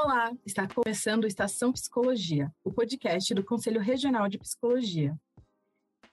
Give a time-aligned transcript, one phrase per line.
[0.00, 5.12] Olá, está começando Estação Psicologia, o podcast do Conselho Regional de Psicologia.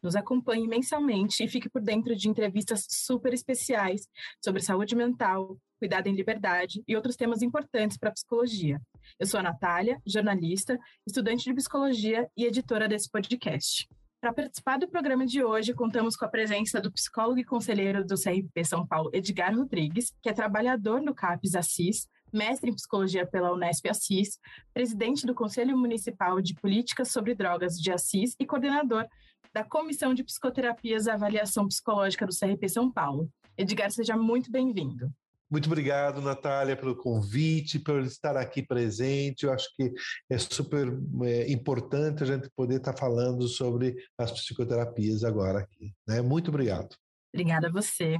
[0.01, 4.07] Nos acompanhe mensalmente e fique por dentro de entrevistas super especiais
[4.43, 8.81] sobre saúde mental, cuidado em liberdade e outros temas importantes para a psicologia.
[9.19, 13.87] Eu sou a Natália, jornalista, estudante de psicologia e editora desse podcast.
[14.19, 18.15] Para participar do programa de hoje, contamos com a presença do psicólogo e conselheiro do
[18.15, 23.53] CRP São Paulo, Edgar Rodrigues, que é trabalhador no CAPES Assis, mestre em psicologia pela
[23.53, 24.37] Unesp Assis,
[24.73, 29.07] presidente do Conselho Municipal de Políticas sobre Drogas de Assis e coordenador
[29.53, 33.29] da Comissão de Psicoterapias e Avaliação Psicológica do CRP São Paulo.
[33.57, 35.09] Edgar, seja muito bem-vindo.
[35.49, 39.45] Muito obrigado, Natália, pelo convite, por estar aqui presente.
[39.45, 39.93] Eu acho que
[40.29, 40.87] é super
[41.23, 45.93] é, importante a gente poder estar falando sobre as psicoterapias agora aqui.
[46.05, 46.21] Né?
[46.21, 46.95] Muito obrigado.
[47.33, 48.19] Obrigada a você.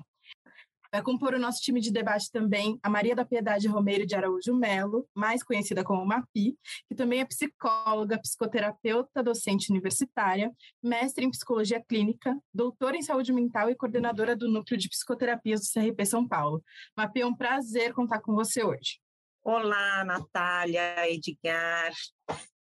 [0.96, 4.56] Vai compor o nosso time de debate também a Maria da Piedade Romeiro de Araújo
[4.56, 11.84] Melo, mais conhecida como Mapi, que também é psicóloga, psicoterapeuta, docente universitária, mestre em psicologia
[11.86, 16.64] clínica, doutora em saúde mental e coordenadora do Núcleo de Psicoterapias do CRP São Paulo.
[16.96, 19.02] Mapi, é um prazer contar com você hoje.
[19.44, 21.92] Olá, Natália, Edgar.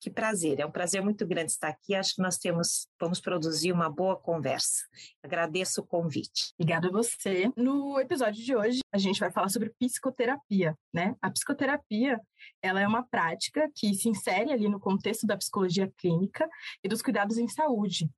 [0.05, 1.95] Que prazer, é um prazer muito grande estar aqui.
[1.95, 4.85] Acho que nós temos, vamos produzir uma boa conversa.
[5.23, 6.53] Agradeço o convite.
[6.59, 7.51] Obrigada a você.
[7.57, 11.17] No episódio de hoje, a gente vai falar sobre psicoterapia, né?
[11.23, 12.21] A psicoterapia,
[12.61, 16.47] ela é uma prática que se insere ali no contexto da psicologia clínica
[16.85, 18.11] e dos cuidados em saúde.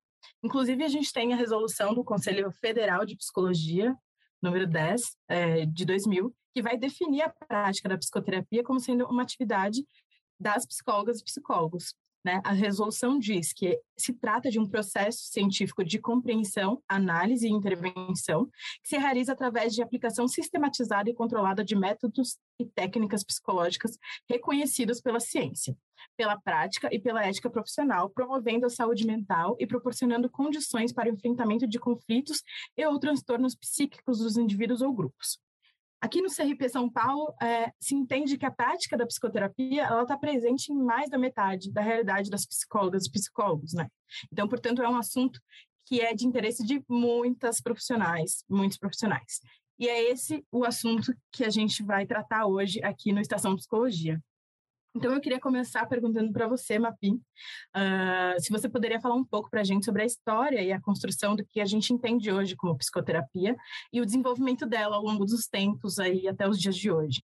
[0.42, 3.94] Inclusive, a gente tem a resolução do Conselho Federal de Psicologia,
[4.42, 9.22] número 10, é, de 2000, que vai definir a prática da psicoterapia como sendo uma
[9.22, 9.86] atividade
[10.38, 11.94] das psicólogas e psicólogos.
[12.26, 12.40] Né?
[12.44, 18.46] A resolução diz que se trata de um processo científico de compreensão, análise e intervenção
[18.82, 23.96] que se realiza através de aplicação sistematizada e controlada de métodos e técnicas psicológicas
[24.28, 25.78] reconhecidos pela ciência,
[26.16, 31.12] pela prática e pela ética profissional, promovendo a saúde mental e proporcionando condições para o
[31.12, 32.42] enfrentamento de conflitos
[32.76, 35.38] e ou transtornos psíquicos dos indivíduos ou grupos.
[36.00, 40.16] Aqui no CRP São Paulo, é, se entende que a prática da psicoterapia ela está
[40.16, 43.88] presente em mais da metade da realidade das psicólogas e psicólogos, né?
[44.30, 45.40] Então, portanto, é um assunto
[45.86, 49.40] que é de interesse de muitas profissionais, muitos profissionais.
[49.78, 54.20] E é esse o assunto que a gente vai tratar hoje aqui no Estação Psicologia.
[54.96, 59.50] Então, eu queria começar perguntando para você, Mapi, uh, se você poderia falar um pouco
[59.50, 62.56] para a gente sobre a história e a construção do que a gente entende hoje
[62.56, 63.54] como psicoterapia
[63.92, 67.22] e o desenvolvimento dela ao longo dos tempos aí até os dias de hoje.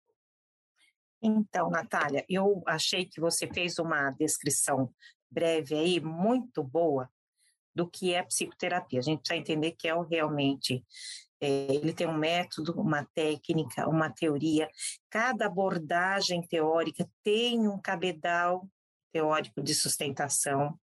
[1.22, 4.92] Então, Natália, eu achei que você fez uma descrição
[5.30, 7.08] breve aí, muito boa,
[7.74, 8.98] do que é psicoterapia.
[8.98, 10.84] A gente precisa entender que é realmente
[11.42, 14.68] ele tem um método, uma técnica, uma teoria.
[15.10, 18.68] Cada abordagem teórica tem um cabedal
[19.12, 20.78] teórico de sustentação,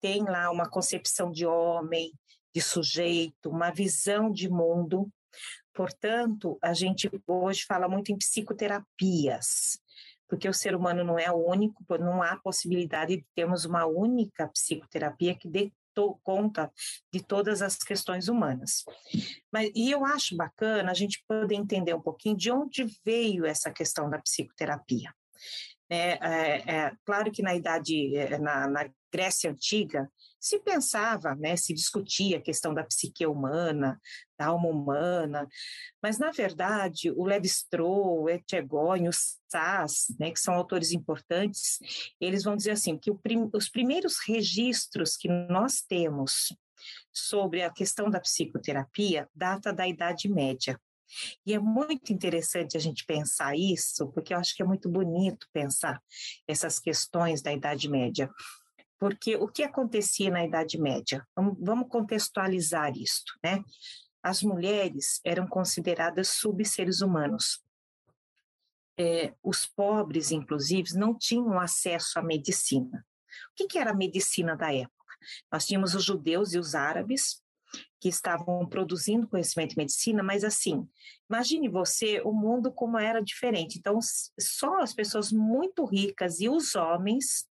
[0.00, 2.12] tem lá uma concepção de homem,
[2.54, 5.10] de sujeito, uma visão de mundo.
[5.74, 9.78] Portanto, a gente hoje fala muito em psicoterapias,
[10.28, 14.48] porque o ser humano não é o único, não há possibilidade de termos uma única
[14.48, 15.72] psicoterapia que dê
[16.22, 16.70] conta
[17.12, 18.84] de todas as questões humanas.
[19.52, 23.70] Mas, e eu acho bacana a gente poder entender um pouquinho de onde veio essa
[23.70, 25.14] questão da psicoterapia.
[25.88, 31.72] É, é, claro que na idade, é, na, na, Grécia Antiga, se pensava, né, se
[31.72, 34.00] discutia a questão da psique humana,
[34.36, 35.46] da alma humana,
[36.02, 41.78] mas, na verdade, o Levi-Strauss, o Echegoni, o Sass, né, que são autores importantes,
[42.20, 46.48] eles vão dizer assim, que prim, os primeiros registros que nós temos
[47.12, 50.76] sobre a questão da psicoterapia data da Idade Média.
[51.46, 55.48] E é muito interessante a gente pensar isso, porque eu acho que é muito bonito
[55.52, 56.02] pensar
[56.46, 58.30] essas questões da Idade Média.
[58.98, 61.26] Porque o que acontecia na Idade Média?
[61.36, 63.62] Vamos, contextualizar isto, né?
[64.22, 67.62] As mulheres eram consideradas subseres humanos.
[68.98, 73.04] É, os pobres, inclusive, não tinham acesso à medicina.
[73.50, 74.94] O que, que era a medicina da época?
[75.52, 77.42] Nós tínhamos os judeus e os árabes,
[78.00, 80.86] que estavam produzindo conhecimento em medicina, mas assim,
[81.28, 83.78] imagine você o mundo como era diferente.
[83.78, 83.98] Então,
[84.38, 87.46] só as pessoas muito ricas e os homens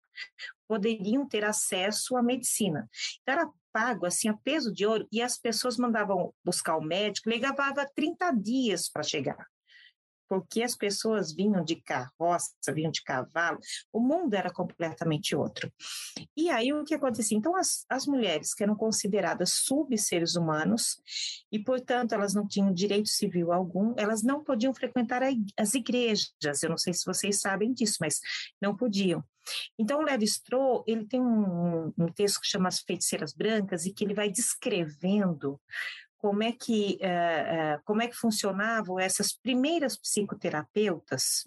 [0.69, 2.89] poderiam ter acesso à medicina.
[3.23, 7.31] Então, era pago assim a peso de ouro e as pessoas mandavam buscar o médico,
[7.31, 9.47] levava 30 dias para chegar.
[10.33, 13.59] Porque as pessoas vinham de carroça, vinham de cavalo,
[13.93, 15.71] o mundo era completamente outro.
[16.35, 17.37] E aí o que acontecia?
[17.37, 20.97] Então, as, as mulheres que eram consideradas sub-seres humanos,
[21.53, 26.33] e portanto elas não tinham direito civil algum, elas não podiam frequentar a, as igrejas.
[26.63, 28.19] Eu não sei se vocês sabem disso, mas
[28.59, 29.23] não podiam.
[29.79, 33.93] Então, o Levi Strauss, ele tem um, um texto que chama As Feiticeiras Brancas e
[33.93, 35.61] que ele vai descrevendo
[36.23, 41.45] como é que uh, uh, como é que funcionavam essas primeiras psicoterapeutas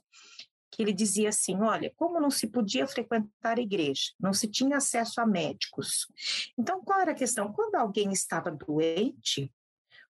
[0.70, 4.76] que ele dizia assim, olha, como não se podia frequentar a igreja, não se tinha
[4.76, 6.06] acesso a médicos.
[6.58, 7.54] Então, qual era a questão?
[7.54, 9.50] Quando alguém estava doente,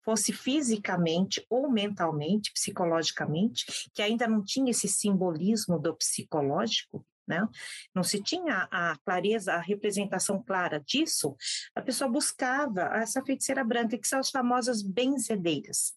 [0.03, 7.47] fosse fisicamente ou mentalmente, psicologicamente, que ainda não tinha esse simbolismo do psicológico, né?
[7.95, 11.35] Não se tinha a clareza, a representação clara disso,
[11.75, 15.93] a pessoa buscava essa feiticeira branca, que são as famosas benzedeiras.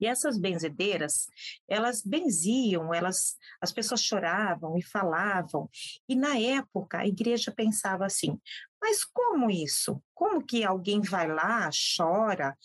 [0.00, 1.26] E essas benzedeiras,
[1.68, 5.68] elas benziam, elas, as pessoas choravam e falavam.
[6.08, 8.38] E na época a igreja pensava assim:
[8.80, 10.02] mas como isso?
[10.14, 12.56] Como que alguém vai lá, chora,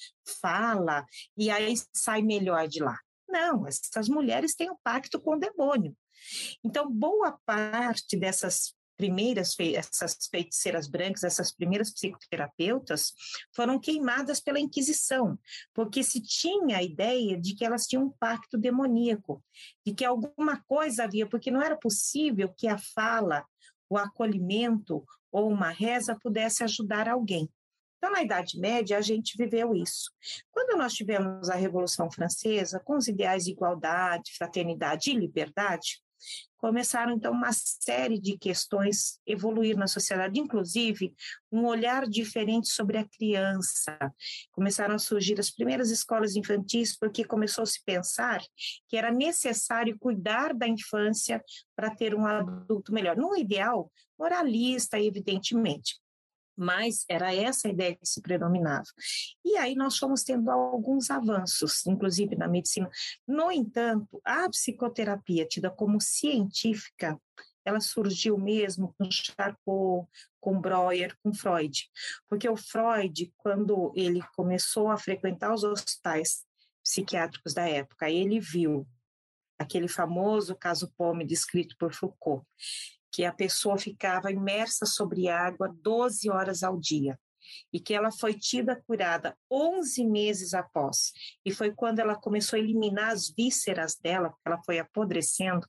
[0.42, 1.06] fala
[1.38, 2.98] e aí sai melhor de lá?
[3.28, 5.96] Não, essas mulheres têm um pacto com o demônio.
[6.64, 13.14] Então, boa parte dessas primeiras essas feiticeiras brancas, essas primeiras psicoterapeutas,
[13.54, 15.38] foram queimadas pela Inquisição,
[15.74, 19.44] porque se tinha a ideia de que elas tinham um pacto demoníaco,
[19.86, 23.46] de que alguma coisa havia, porque não era possível que a fala,
[23.90, 27.50] o acolhimento ou uma reza pudesse ajudar alguém.
[27.98, 30.12] Então, na Idade Média, a gente viveu isso.
[30.52, 36.03] Quando nós tivemos a Revolução Francesa, com os ideais de igualdade, fraternidade e liberdade,
[36.58, 41.14] começaram então uma série de questões evoluir na sociedade, inclusive
[41.52, 43.98] um olhar diferente sobre a criança.
[44.52, 48.42] Começaram a surgir as primeiras escolas infantis porque começou a se pensar
[48.88, 51.44] que era necessário cuidar da infância
[51.76, 53.18] para ter um adulto melhor.
[53.18, 56.03] No ideal moralista, evidentemente
[56.56, 58.88] mas era essa a ideia que se predominava.
[59.44, 62.90] E aí nós fomos tendo alguns avanços, inclusive na medicina.
[63.28, 67.20] No entanto, a psicoterapia, tida como científica,
[67.66, 70.08] ela surgiu mesmo com Charcot,
[70.40, 71.90] com Breuer, com Freud.
[72.30, 76.46] Porque o Freud, quando ele começou a frequentar os hospitais
[76.84, 78.86] psiquiátricos da época, ele viu
[79.58, 82.46] aquele famoso caso Pomme descrito por Foucault,
[83.14, 87.18] que a pessoa ficava imersa sobre água 12 horas ao dia
[87.72, 91.12] e que ela foi tida curada 11 meses após.
[91.46, 95.68] E foi quando ela começou a eliminar as vísceras dela, ela foi apodrecendo,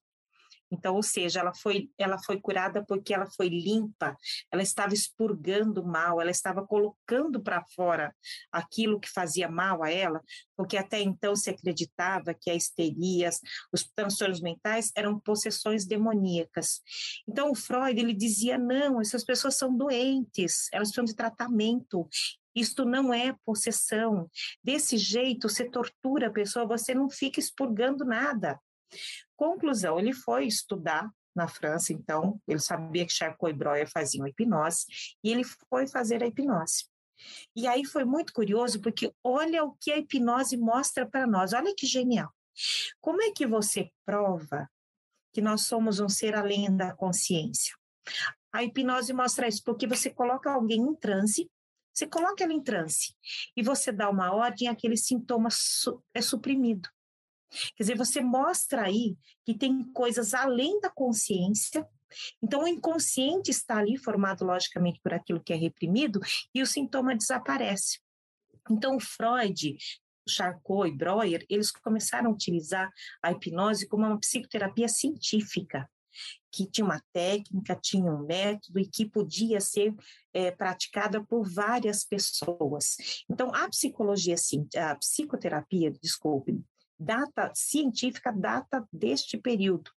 [0.74, 4.16] então, ou seja, ela foi, ela foi curada porque ela foi limpa,
[4.50, 8.14] ela estava expurgando mal, ela estava colocando para fora
[8.52, 10.20] aquilo que fazia mal a ela,
[10.56, 13.30] porque até então se acreditava que a histeria,
[13.72, 16.80] os transtornos mentais eram possessões demoníacas.
[17.28, 22.08] Então, o Freud ele dizia: não, essas pessoas são doentes, elas precisam de tratamento,
[22.54, 24.30] isto não é possessão.
[24.62, 28.58] Desse jeito, você tortura a pessoa, você não fica expurgando nada.
[29.36, 34.86] Conclusão, ele foi estudar na França, então, ele sabia que Charcot e Breuer faziam hipnose,
[35.22, 36.86] e ele foi fazer a hipnose.
[37.56, 41.74] E aí foi muito curioso, porque olha o que a hipnose mostra para nós, olha
[41.76, 42.32] que genial.
[43.00, 44.68] Como é que você prova
[45.32, 47.74] que nós somos um ser além da consciência?
[48.52, 51.50] A hipnose mostra isso, porque você coloca alguém em transe,
[51.92, 53.14] você coloca ela em transe,
[53.56, 55.48] e você dá uma ordem, aquele sintoma
[56.12, 56.88] é suprimido.
[57.76, 61.86] Quer dizer, você mostra aí que tem coisas além da consciência.
[62.42, 66.20] Então, o inconsciente está ali, formado logicamente por aquilo que é reprimido,
[66.54, 67.98] e o sintoma desaparece.
[68.70, 69.76] Então, Freud,
[70.28, 72.90] Charcot e Breuer, eles começaram a utilizar
[73.22, 75.88] a hipnose como uma psicoterapia científica,
[76.50, 79.92] que tinha uma técnica, tinha um método e que podia ser
[80.32, 82.96] é, praticada por várias pessoas.
[83.28, 84.36] Então, a psicologia,
[84.78, 86.62] a psicoterapia, desculpe,
[86.98, 89.90] data científica data deste período.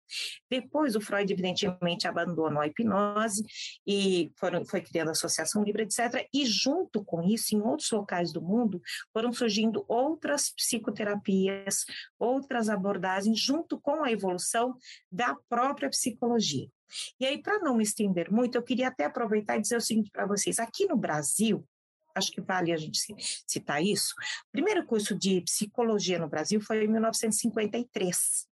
[0.50, 3.44] Depois, o Freud, evidentemente, abandonou a hipnose
[3.86, 6.26] e foram, foi criando a Associação Livre, etc.
[6.32, 8.80] E, junto com isso, em outros locais do mundo,
[9.12, 11.84] foram surgindo outras psicoterapias,
[12.18, 14.76] outras abordagens, junto com a evolução
[15.10, 16.68] da própria psicologia.
[17.18, 20.10] E aí, para não me estender muito, eu queria até aproveitar e dizer o seguinte
[20.10, 21.66] para vocês: aqui no Brasil,
[22.16, 22.98] acho que vale a gente
[23.46, 24.14] citar isso.
[24.48, 28.46] O primeiro curso de psicologia no Brasil foi em 1953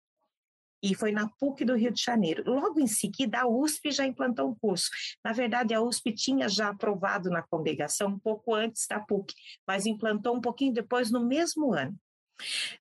[0.82, 2.44] e foi na PUC do Rio de Janeiro.
[2.46, 4.90] Logo em seguida, a USP já implantou um curso.
[5.24, 9.32] Na verdade, a USP tinha já aprovado na congregação um pouco antes da PUC,
[9.66, 11.98] mas implantou um pouquinho depois, no mesmo ano.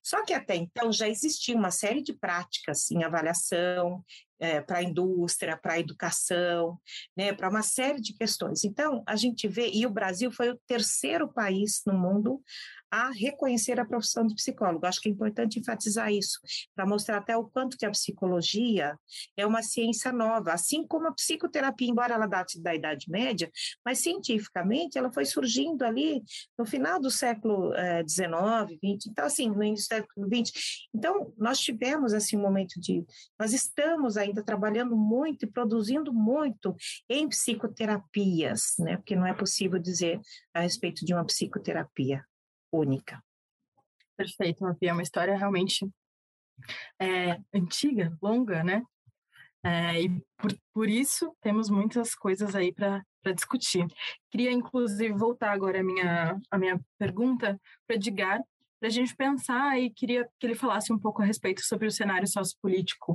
[0.02, 4.04] Só que até então já existia uma série de práticas em avaliação,
[4.38, 6.78] é, para a indústria, para a educação,
[7.16, 8.64] né, para uma série de questões.
[8.64, 12.42] Então, a gente vê, e o Brasil foi o terceiro país no mundo
[12.90, 14.86] a reconhecer a profissão de psicólogo.
[14.86, 16.38] Acho que é importante enfatizar isso,
[16.74, 18.98] para mostrar até o quanto que a psicologia
[19.36, 23.50] é uma ciência nova, assim como a psicoterapia, embora ela date da Idade Média,
[23.84, 26.22] mas cientificamente ela foi surgindo ali
[26.58, 27.72] no final do século
[28.08, 30.52] XIX, eh, XX, então assim, no início do século XX.
[30.94, 33.04] Então, nós tivemos assim um momento de...
[33.38, 36.76] Nós estamos ainda trabalhando muito e produzindo muito
[37.08, 38.96] em psicoterapias, né?
[38.96, 40.20] porque não é possível dizer
[40.52, 42.24] a respeito de uma psicoterapia
[42.74, 43.22] única.
[44.16, 44.90] Perfeito, Mafia.
[44.90, 45.88] É uma história realmente
[47.00, 48.82] é, antiga, longa, né?
[49.64, 53.02] É, e por, por isso temos muitas coisas aí para
[53.34, 53.86] discutir.
[54.30, 58.42] Queria, inclusive, voltar agora a minha, a minha pergunta para Edgar,
[58.78, 61.90] para a gente pensar e queria que ele falasse um pouco a respeito sobre o
[61.90, 63.14] cenário sociopolítico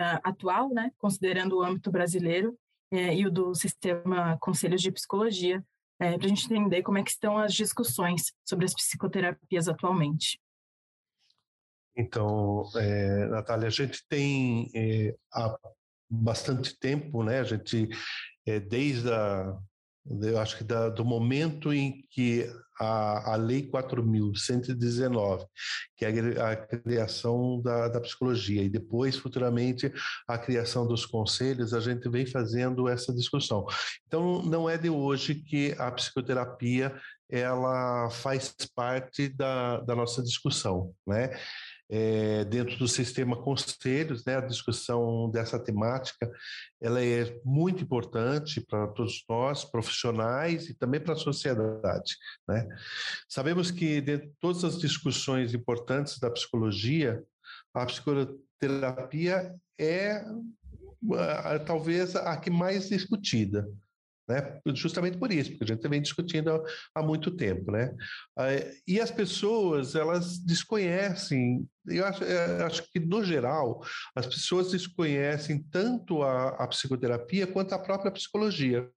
[0.00, 0.90] uh, atual, né?
[0.96, 2.58] considerando o âmbito brasileiro
[2.90, 5.62] é, e o do sistema Conselhos de Psicologia,
[6.02, 10.40] é, para a gente entender como é que estão as discussões sobre as psicoterapias atualmente.
[11.96, 15.56] Então, é, Natália, a gente tem é, há
[16.10, 17.38] bastante tempo, né?
[17.38, 17.88] A gente,
[18.44, 19.56] é, desde a,
[20.06, 25.46] eu acho que da, do momento em que a, a Lei 4.119,
[25.96, 26.08] que é
[26.40, 29.92] a, criação da, da psicologia, e depois, futuramente,
[30.26, 33.64] a criação dos conselhos, a gente vem fazendo essa discussão.
[34.06, 36.94] Então, não é de hoje que a psicoterapia
[37.30, 41.30] ela faz parte da, da nossa discussão, né?
[41.94, 46.32] É, dentro do sistema conselhos, né, a discussão dessa temática,
[46.80, 52.16] ela é muito importante para todos nós, profissionais e também para a sociedade.
[52.48, 52.66] Né?
[53.28, 57.22] Sabemos que de todas as discussões importantes da psicologia,
[57.74, 60.24] a psicoterapia é
[61.66, 63.68] talvez a que mais discutida
[64.28, 64.60] né?
[64.74, 66.62] Justamente por isso, porque a gente vem discutindo
[66.94, 67.94] há, muito tempo, né?
[68.86, 73.82] E as pessoas, elas desconhecem, eu acho, eu acho que, no geral,
[74.14, 78.88] as pessoas desconhecem tanto a, a psicoterapia quanto a própria psicologia,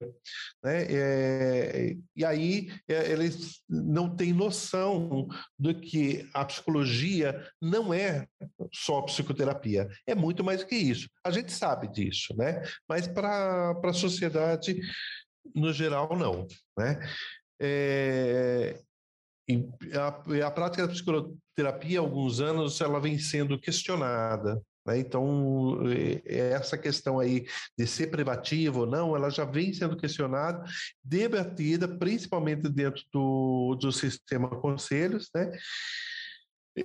[0.64, 0.86] né?
[0.90, 5.28] É, e aí é, eles não têm noção
[5.58, 8.28] do que a psicologia não é
[8.74, 11.10] só psicoterapia, é muito mais do que isso.
[11.24, 12.62] A gente sabe disso, né?
[12.88, 14.80] Mas para a sociedade
[15.54, 16.48] no geral, não.
[16.78, 17.00] Né?
[17.60, 18.80] É,
[19.94, 24.62] a, a, prática da psicoterapia, há alguns anos, ela vem sendo questionada.
[24.86, 25.00] Né?
[25.00, 25.80] Então,
[26.26, 27.48] essa questão aí
[27.78, 30.64] de ser privativo ou não, ela já vem sendo questionada,
[31.04, 35.52] debatida, principalmente dentro do, do sistema conselhos, né?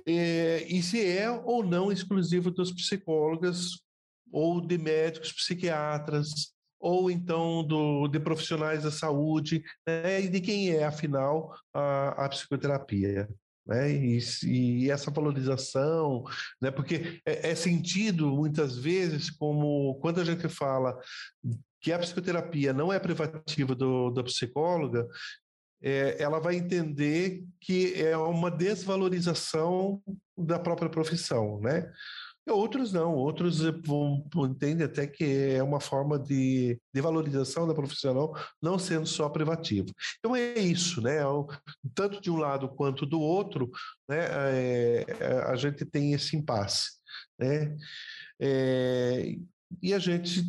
[0.05, 3.83] E se é ou não exclusivo dos psicólogos
[4.31, 10.71] ou de médicos psiquiatras, ou então do, de profissionais da saúde, né, e de quem
[10.71, 13.29] é, afinal, a, a psicoterapia.
[13.65, 13.91] Né?
[13.91, 16.23] E, e, essa valorização,
[16.59, 16.71] né?
[16.71, 20.99] porque é, é, sentido muitas vezes como quando a gente fala
[21.79, 25.07] que a psicoterapia não é privativa do, da psicóloga,
[25.81, 30.01] é, ela vai entender que é uma desvalorização
[30.37, 31.91] da própria profissão, né?
[32.49, 38.35] Outros não, outros vão, entendem até que é uma forma de, de valorização da profissional,
[38.61, 39.93] não sendo só privativo.
[40.17, 41.19] Então é isso, né?
[41.93, 43.69] Tanto de um lado quanto do outro,
[44.09, 44.25] né?
[44.53, 45.05] É,
[45.47, 46.91] a gente tem esse impasse,
[47.39, 47.77] né?
[48.39, 49.35] É,
[49.81, 50.43] e a gente,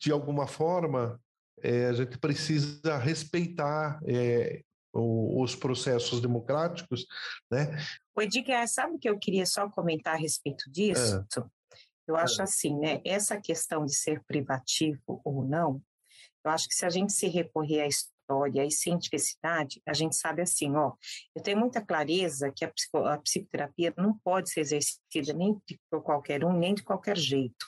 [0.00, 1.20] de alguma forma,
[1.62, 4.62] é, a gente precisa respeitar é,
[5.00, 7.06] os processos democráticos,
[7.50, 7.76] né?
[8.14, 11.24] O Edgar, sabe o que eu queria só comentar a respeito disso?
[11.36, 11.42] É.
[12.06, 12.44] Eu acho é.
[12.44, 13.00] assim, né?
[13.04, 15.82] Essa questão de ser privativo ou não,
[16.44, 20.42] eu acho que se a gente se recorrer à história e cientificidade, a gente sabe
[20.42, 20.92] assim, ó,
[21.34, 26.02] eu tenho muita clareza que a, psico, a psicoterapia não pode ser exercida nem por
[26.02, 27.66] qualquer um, nem de qualquer jeito.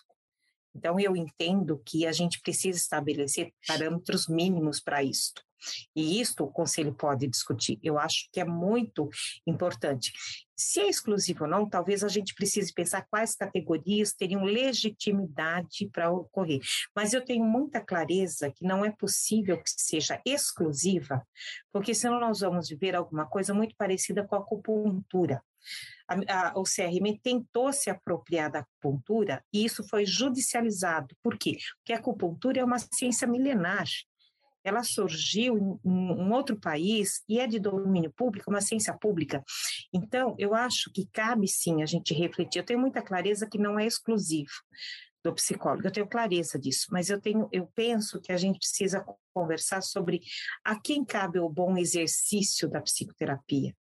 [0.75, 5.43] Então, eu entendo que a gente precisa estabelecer parâmetros mínimos para isto.
[5.95, 7.79] E isto o conselho pode discutir.
[7.83, 9.09] Eu acho que é muito
[9.47, 10.12] importante.
[10.57, 16.11] Se é exclusivo ou não, talvez a gente precise pensar quais categorias teriam legitimidade para
[16.11, 16.61] ocorrer.
[16.95, 21.26] Mas eu tenho muita clareza que não é possível que seja exclusiva,
[21.73, 25.43] porque senão nós vamos viver alguma coisa muito parecida com a acupuntura.
[26.07, 31.17] A, a, o CRM tentou se apropriar da acupuntura e isso foi judicializado.
[31.23, 31.57] Por quê?
[31.79, 33.87] Porque a acupuntura é uma ciência milenar
[34.64, 39.43] ela surgiu em um outro país e é de domínio público, uma ciência pública.
[39.93, 42.59] Então, eu acho que cabe sim a gente refletir.
[42.59, 44.52] Eu tenho muita clareza que não é exclusivo
[45.23, 45.87] do psicólogo.
[45.87, 50.21] Eu tenho clareza disso, mas eu tenho, eu penso que a gente precisa conversar sobre
[50.64, 53.75] a quem cabe o bom exercício da psicoterapia.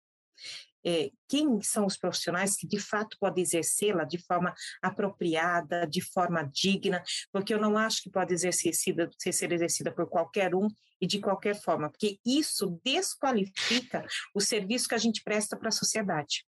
[0.84, 6.42] É, quem são os profissionais que de fato podem exercê-la de forma apropriada, de forma
[6.52, 10.68] digna, porque eu não acho que pode exercida, ser exercida por qualquer um
[11.00, 15.72] e de qualquer forma, porque isso desqualifica o serviço que a gente presta para a
[15.72, 16.44] sociedade.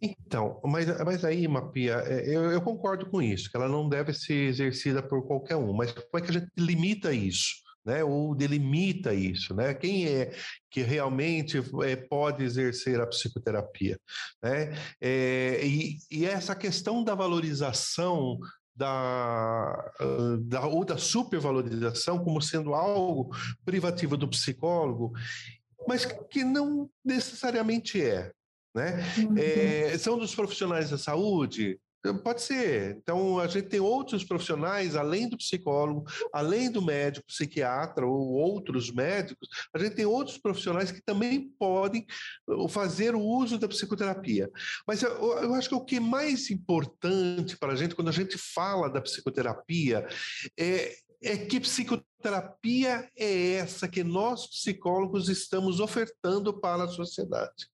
[0.00, 4.12] Então, mas, mas aí, Mapia, é, eu, eu, concordo com isso, que ela não deve
[4.12, 7.56] ser exercida por qualquer um, mas como é que a gente limita isso?
[7.88, 9.72] Né, ou delimita isso, né?
[9.72, 10.30] Quem é
[10.70, 13.98] que realmente é, pode exercer a psicoterapia,
[14.42, 14.76] né?
[15.00, 18.38] É, e, e essa questão da valorização
[18.76, 19.90] da,
[20.42, 25.14] da, ou da supervalorização como sendo algo privativo do psicólogo,
[25.88, 28.30] mas que não necessariamente é.
[28.74, 29.02] Né?
[29.16, 29.38] Uhum.
[29.38, 31.80] É, são dos profissionais da saúde?
[32.14, 32.96] Pode ser.
[32.96, 38.90] Então, a gente tem outros profissionais, além do psicólogo, além do médico, psiquiatra ou outros
[38.90, 42.06] médicos, a gente tem outros profissionais que também podem
[42.48, 44.50] uh, fazer o uso da psicoterapia.
[44.86, 48.38] Mas eu, acho que o que é mais importante para a gente, quando a gente
[48.38, 50.06] fala da psicoterapia,
[50.58, 57.66] é, é que psicoterapia é essa que nós psicólogos estamos ofertando para a sociedade.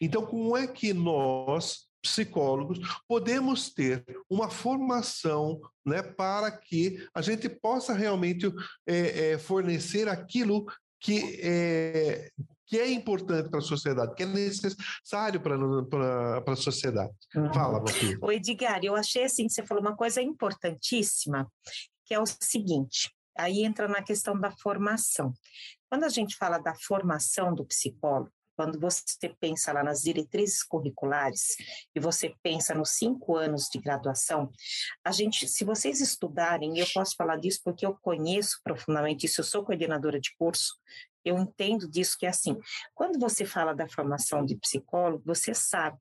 [0.00, 7.48] Então, como é que nós psicólogos podemos ter uma formação né, para que a gente
[7.48, 8.52] possa realmente
[8.86, 10.66] é, é, fornecer aquilo
[10.98, 12.30] que é,
[12.70, 17.12] que é importante para a sociedade, que é necessário para a sociedade.
[17.34, 17.52] Uhum.
[17.52, 18.16] Fala, Matheus.
[18.22, 21.50] O Edgar, eu achei assim, você falou uma coisa importantíssima,
[22.06, 25.32] que é o seguinte: aí entra na questão da formação.
[25.88, 28.30] Quando a gente fala da formação do psicólogo,
[28.60, 29.02] quando você
[29.40, 31.56] pensa lá nas diretrizes curriculares
[31.94, 34.52] e você pensa nos cinco anos de graduação,
[35.02, 39.46] a gente, se vocês estudarem, eu posso falar disso porque eu conheço profundamente isso, eu
[39.46, 40.74] sou coordenadora de curso,
[41.24, 42.54] eu entendo disso que é assim.
[42.94, 45.98] Quando você fala da formação de psicólogo, você sabe.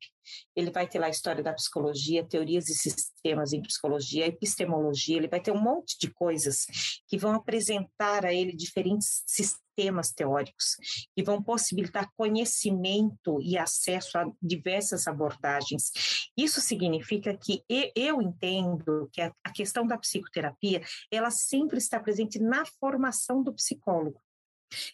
[0.54, 5.30] Ele vai ter lá a história da psicologia, teorias e sistemas em psicologia, epistemologia, ele
[5.30, 6.66] vai ter um monte de coisas
[7.08, 9.69] que vão apresentar a ele diferentes sistemas
[10.12, 10.76] teóricos,
[11.16, 15.92] que vão possibilitar conhecimento e acesso a diversas abordagens.
[16.38, 17.64] Isso significa que
[17.96, 24.20] eu entendo que a questão da psicoterapia, ela sempre está presente na formação do psicólogo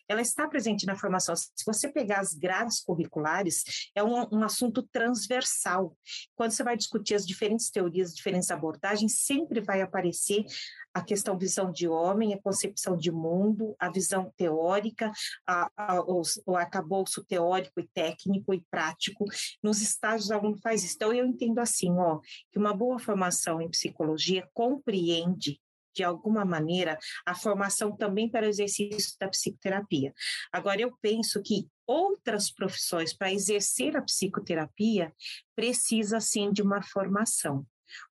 [0.08, 1.36] ela está presente na formação.
[1.36, 5.96] Se você pegar as grades curriculares, é um, um, assunto transversal.
[6.36, 10.46] Quando você vai discutir as diferentes teorias, diferentes abordagens, sempre vai aparecer
[10.94, 15.12] a questão visão de homem, a concepção de mundo, a visão teórica,
[15.46, 19.26] a, a, o arcabouço teórico e técnico e prático.
[19.62, 20.96] Nos estágios, o aluno faz isso.
[20.96, 25.60] Então, eu entendo assim, ó, que uma boa formação em psicologia compreende
[25.96, 30.14] de alguma maneira, a formação também para o exercício da psicoterapia.
[30.52, 35.14] Agora, eu penso que outras profissões para exercer a psicoterapia
[35.56, 37.66] precisa sim de uma formação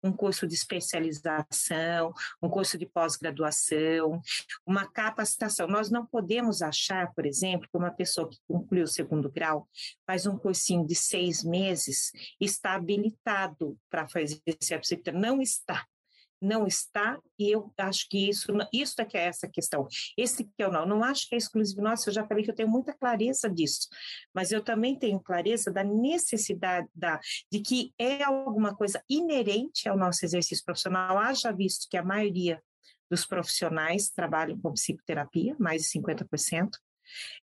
[0.04, 4.22] um curso de especialização, um curso de pós-graduação,
[4.66, 5.68] uma capacitação.
[5.68, 9.68] Nós não podemos achar, por exemplo, que uma pessoa que concluiu o segundo grau
[10.06, 15.22] faz um cursinho de seis meses está habilitado para fazer esse psicoterapia.
[15.22, 15.86] Não está
[16.44, 19.88] não está, e eu acho que isso, isso é que é essa questão.
[20.18, 22.56] Esse que eu não, não acho que é exclusivo nosso, eu já falei que eu
[22.56, 23.88] tenho muita clareza disso,
[24.34, 27.20] mas eu também tenho clareza da necessidade da,
[27.52, 32.62] de que é alguma coisa inerente ao nosso exercício profissional, haja visto que a maioria
[33.10, 36.70] dos profissionais trabalham com psicoterapia, mais de 50%,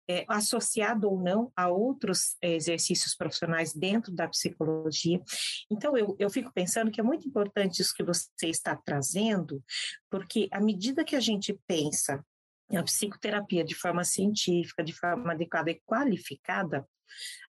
[0.09, 5.21] é, associado ou não a outros é, exercícios profissionais dentro da psicologia.
[5.71, 9.63] Então, eu, eu fico pensando que é muito importante isso que você está trazendo,
[10.11, 12.25] porque à medida que a gente pensa
[12.73, 16.87] a psicoterapia de forma científica, de forma adequada e qualificada,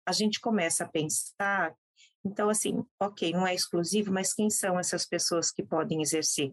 [0.05, 1.75] a gente começa a pensar
[2.23, 6.51] então, assim, ok, não é exclusivo, mas quem são essas pessoas que podem exercer?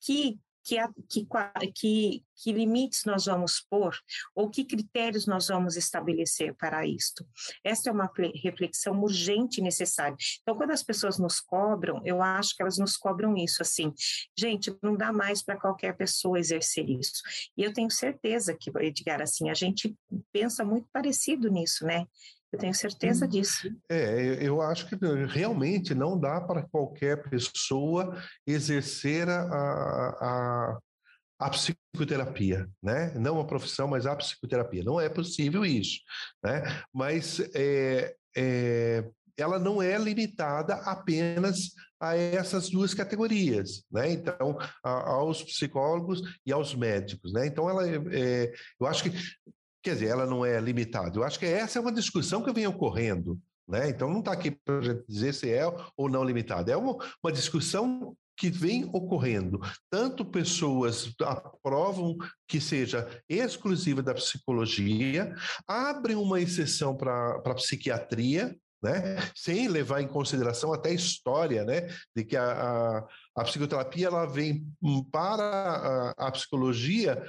[0.00, 0.76] Que que,
[1.08, 1.26] que,
[1.72, 3.96] que, que limites nós vamos pôr
[4.34, 7.24] ou que critérios nós vamos estabelecer para isto.
[7.62, 8.10] Esta é uma
[8.42, 10.16] reflexão urgente e necessária.
[10.42, 13.92] Então, quando as pessoas nos cobram, eu acho que elas nos cobram isso, assim,
[14.36, 17.22] gente, não dá mais para qualquer pessoa exercer isso.
[17.56, 19.94] E eu tenho certeza que, Edgar, assim, a gente
[20.32, 22.06] pensa muito parecido nisso, né?
[22.52, 23.68] Eu tenho certeza disso.
[23.88, 30.78] É, eu acho que realmente não dá para qualquer pessoa exercer a, a,
[31.38, 33.12] a psicoterapia, né?
[33.16, 34.84] Não a profissão, mas a psicoterapia.
[34.84, 36.00] Não é possível isso,
[36.42, 36.62] né?
[36.92, 39.04] Mas é, é,
[39.36, 44.12] ela não é limitada apenas a essas duas categorias, né?
[44.12, 47.46] Então, a, aos psicólogos e aos médicos, né?
[47.46, 49.10] Então, ela, é, eu acho que,
[49.86, 51.16] quer dizer, ela não é limitada.
[51.16, 53.88] Eu acho que essa é uma discussão que vem ocorrendo, né?
[53.88, 55.62] Então, não está aqui para dizer se é
[55.96, 56.72] ou não limitada.
[56.72, 59.60] É uma, uma discussão que vem ocorrendo.
[59.88, 62.16] Tanto pessoas aprovam
[62.48, 65.32] que seja exclusiva da psicologia,
[65.68, 69.16] abrem uma exceção para a psiquiatria, né?
[69.36, 71.88] sem levar em consideração até a história, né?
[72.14, 74.66] de que a, a, a psicoterapia ela vem
[75.10, 77.24] para a, a psicologia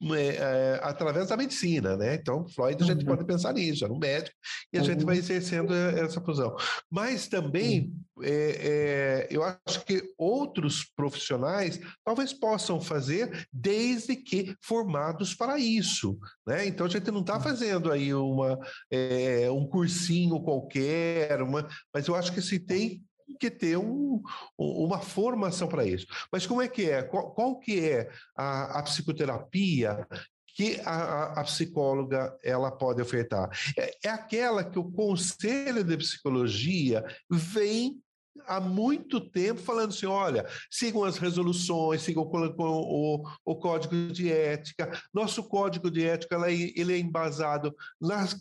[0.00, 2.14] é, é, através da medicina, né?
[2.14, 3.06] Então, Freud, a gente uhum.
[3.06, 4.36] pode pensar nisso, era um médico,
[4.72, 4.86] e a uhum.
[4.86, 6.54] gente vai exercendo essa função.
[6.88, 8.22] Mas também, uhum.
[8.22, 16.66] é, eu acho que outros profissionais talvez possam fazer, desde que formados para isso, né?
[16.66, 18.56] Então, a gente não está fazendo aí uma,
[18.90, 23.02] é, um cursinho qualquer, uma, mas eu acho que se tem
[23.36, 24.22] que ter um,
[24.56, 26.06] uma formação para isso.
[26.32, 27.02] Mas como é que é?
[27.02, 30.06] Qual, qual que é a, a psicoterapia
[30.54, 33.48] que a, a, psicóloga ela pode ofertar?
[33.76, 38.00] É, é aquela que o Conselho de Psicologia vem
[38.46, 44.32] há muito tempo falando assim, olha, sigam as resoluções, sigam o, o, o código de
[44.32, 44.90] ética.
[45.12, 48.36] Nosso código de ética ele é embasado nas,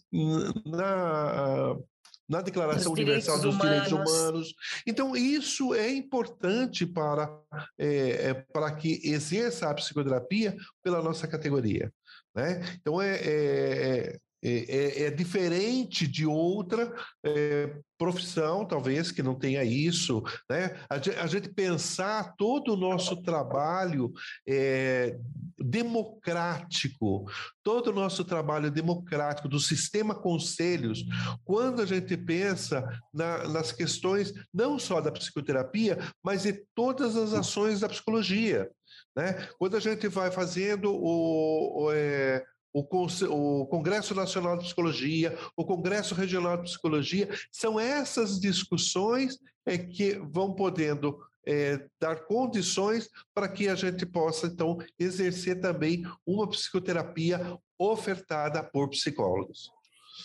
[0.65, 1.75] na
[2.27, 4.53] na Declaração Universal dos Direitos Humanos.
[4.85, 7.29] Então, isso é importante para,
[7.77, 11.91] é, é, para que exerça a psicoterapia pela nossa categoria.
[12.35, 12.61] Né?
[12.79, 16.93] Então, é, é, é, é diferente de outra
[17.97, 20.79] profissão, talvez, que não tenha isso, né?
[20.87, 24.13] A, a gente pensar todo o nosso trabalho
[24.47, 25.17] é,
[25.57, 27.25] democrático,
[27.63, 31.03] todo o nosso trabalho democrático do sistema conselhos,
[31.43, 37.33] quando a gente pensa na, nas questões não só da psicoterapia, mas de todas as
[37.33, 38.69] ações da psicologia.
[39.15, 39.33] Né?
[39.57, 42.45] Quando a gente vai fazendo o, o é,
[42.79, 50.19] o, Congresso Nacional de Psicologia, o Congresso Regional de Psicologia, são essas discussões é, que
[50.31, 57.57] vão podendo é, dar condições para que a gente possa, então, exercer também uma psicoterapia
[57.79, 59.71] ofertada por psicólogos.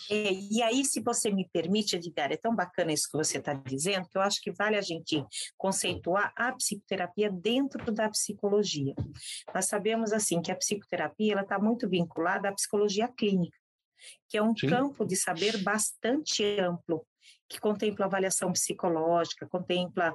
[0.09, 3.53] É, e aí, se você me permite, Edgar, é tão bacana isso que você está
[3.53, 5.23] dizendo, que eu acho que vale a gente
[5.57, 8.93] conceituar a psicoterapia dentro da psicologia.
[9.53, 13.57] Nós sabemos, assim, que a psicoterapia está muito vinculada à psicologia clínica,
[14.29, 14.67] que é um Sim.
[14.67, 17.05] campo de saber bastante amplo,
[17.47, 20.13] que contempla avaliação psicológica, contempla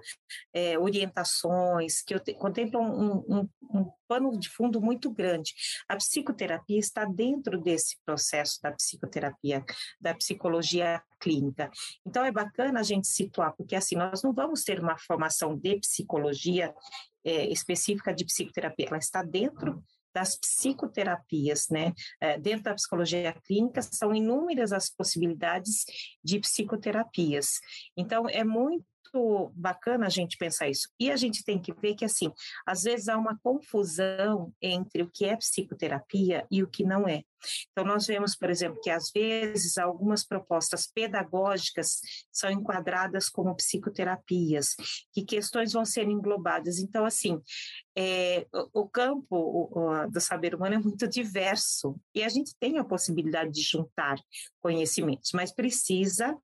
[0.52, 5.52] é, orientações, que contempla um, um, um, pano de fundo muito grande.
[5.88, 9.64] A psicoterapia está dentro desse processo da psicoterapia,
[10.00, 11.70] da psicologia clínica.
[12.06, 15.78] Então é bacana a gente situar, porque assim nós não vamos ter uma formação de
[15.78, 16.74] psicologia
[17.24, 19.82] é, específica de psicoterapia, ela está dentro
[20.18, 21.92] das psicoterapias, né?
[22.20, 25.84] É, dentro da psicologia clínica, são inúmeras as possibilidades
[26.22, 27.60] de psicoterapias.
[27.96, 28.84] Então, é muito
[29.54, 30.88] bacana a gente pensar isso.
[30.98, 32.32] E a gente tem que ver que, assim,
[32.66, 37.22] às vezes há uma confusão entre o que é psicoterapia e o que não é.
[37.70, 42.00] Então, nós vemos, por exemplo, que às vezes algumas propostas pedagógicas
[42.32, 44.74] são enquadradas como psicoterapias,
[45.12, 46.78] que questões vão ser englobadas.
[46.78, 47.40] Então, assim,
[47.96, 49.36] é, o campo
[49.72, 54.16] o, do saber humano é muito diverso e a gente tem a possibilidade de juntar
[54.60, 56.36] conhecimentos, mas precisa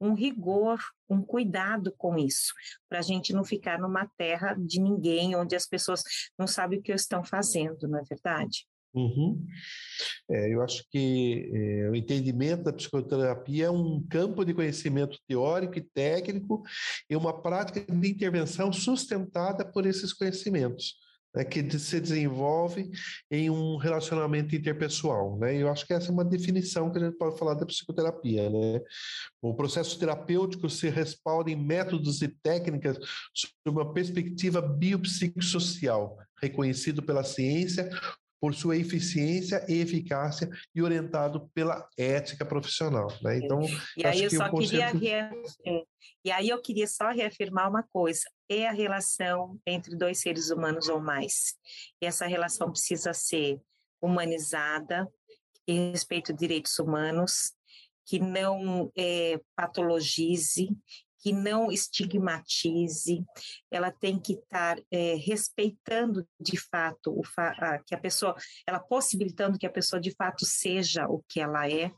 [0.00, 2.52] um rigor, um cuidado com isso,
[2.88, 6.02] para a gente não ficar numa terra de ninguém, onde as pessoas
[6.38, 8.66] não sabem o que estão fazendo, não é verdade?
[8.92, 9.46] Uhum.
[10.28, 15.78] É, eu acho que é, o entendimento da psicoterapia é um campo de conhecimento teórico
[15.78, 16.62] e técnico
[17.08, 20.96] e uma prática de intervenção sustentada por esses conhecimentos
[21.34, 22.90] né, que se desenvolve
[23.30, 25.38] em um relacionamento interpessoal.
[25.38, 25.56] Né?
[25.56, 28.50] Eu acho que essa é uma definição que a gente pode falar da psicoterapia.
[28.50, 28.80] Né?
[29.40, 32.98] O processo terapêutico se respalda em métodos e técnicas
[33.34, 37.90] sob uma perspectiva biopsicossocial, reconhecido pela ciência
[38.40, 43.08] por sua eficiência e eficácia e orientado pela ética profissional.
[43.22, 43.38] Né?
[43.38, 43.60] Então,
[43.96, 45.88] e aí eu só queria conceito...
[46.24, 50.88] e aí eu queria só reafirmar uma coisa: é a relação entre dois seres humanos
[50.88, 51.54] ou mais.
[52.00, 53.60] E essa relação precisa ser
[54.00, 55.06] humanizada,
[55.66, 57.52] que respeite os direitos humanos,
[58.06, 60.70] que não é, patologize,
[61.20, 63.24] que não estigmatize,
[63.70, 68.34] ela tem que estar é, respeitando de fato o fa que a pessoa,
[68.66, 71.92] ela possibilitando que a pessoa de fato seja o que ela é.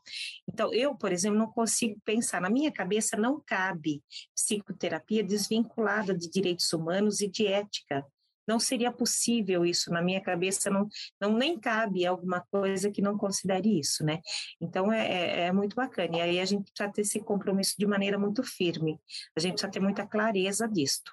[0.48, 4.02] Então, eu, por exemplo, não consigo pensar, na minha cabeça não cabe
[4.34, 8.04] psicoterapia desvinculada de direitos humanos e de ética
[8.46, 10.88] não seria possível isso na minha cabeça não
[11.20, 14.20] não nem cabe alguma coisa que não considere isso né
[14.60, 17.86] então é, é, é muito bacana e aí a gente precisa ter esse compromisso de
[17.86, 18.98] maneira muito firme
[19.36, 21.12] a gente precisa ter muita clareza disto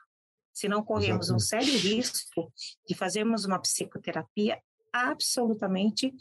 [0.54, 1.44] senão corremos Exatamente.
[1.44, 2.54] um sério risco
[2.88, 4.60] de fazermos uma psicoterapia
[4.94, 6.14] absolutamente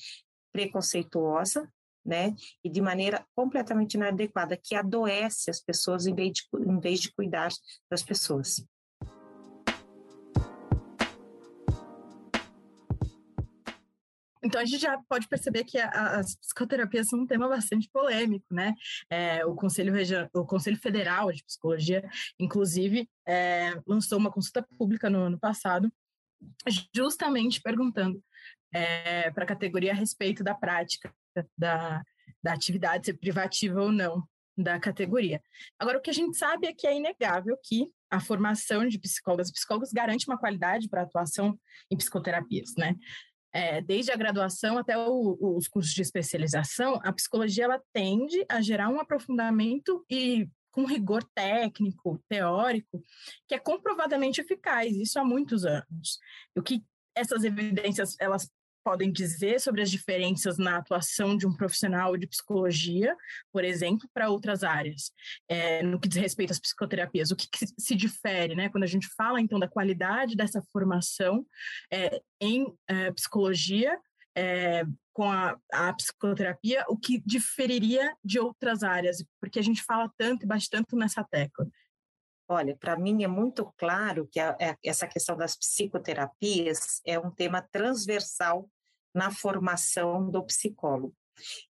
[0.53, 1.69] preconceituosa
[2.09, 2.35] né?
[2.65, 7.13] E de maneira completamente inadequada, que adoece as pessoas em vez de, em vez de
[7.13, 7.51] cuidar
[7.91, 8.65] das pessoas.
[14.43, 18.75] Então a gente já pode perceber que as psicoterapias são um tema bastante polêmico, né?
[19.11, 19.93] É, o, Conselho
[20.35, 25.93] o Conselho Federal de Psicologia, inclusive, é, lançou uma consulta pública no ano passado,
[26.95, 28.23] justamente perguntando
[28.73, 31.13] é, para a categoria a respeito da prática
[31.57, 32.03] da,
[32.43, 35.41] da atividade ser privativa ou não da categoria.
[35.79, 39.49] Agora, o que a gente sabe é que é inegável que a formação de psicólogas
[39.49, 41.59] e psicólogos garante uma qualidade para a atuação
[41.91, 42.97] em psicoterapias, né?
[43.53, 48.61] É, desde a graduação até o, os cursos de especialização, a psicologia ela tende a
[48.61, 53.05] gerar um aprofundamento e com rigor técnico, teórico,
[53.49, 56.19] que é comprovadamente eficaz, isso há muitos anos.
[56.57, 56.85] O que
[57.15, 58.49] essas evidências elas
[58.89, 63.15] podem dizer sobre as diferenças na atuação de um profissional de psicologia,
[63.53, 65.13] por exemplo, para outras áreas,
[65.47, 67.31] é, no que diz respeito às psicoterapias?
[67.31, 68.71] O que, que, se difere, né?
[68.71, 71.45] Quando a gente fala, então, da qualidade dessa formação
[71.93, 74.01] é, em é, psicologia,
[74.35, 79.23] é, com a, a, psicoterapia, o que diferiria de outras áreas?
[79.39, 81.69] Porque a gente fala tanto e bate tanto nessa tecla.
[82.51, 87.19] Olha, para mim é muito claro que a, a, é, essa questão das psicoterapias é
[87.19, 88.67] um tema transversal
[89.15, 91.15] na formação do psicólogo.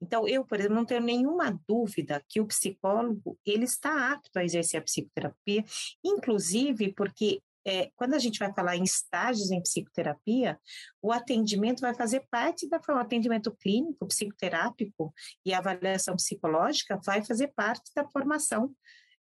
[0.02, 4.44] Então, eu, por exemplo, não tenho nenhuma dúvida que o psicólogo ele está apto a
[4.44, 5.64] exercer a psicoterapia,
[6.04, 10.58] inclusive porque é, quando a gente vai falar em estágios em psicoterapia,
[11.02, 15.14] o atendimento vai fazer parte da o atendimento clínico, psicoterápico
[15.46, 18.74] e avaliação psicológica vai fazer parte da formação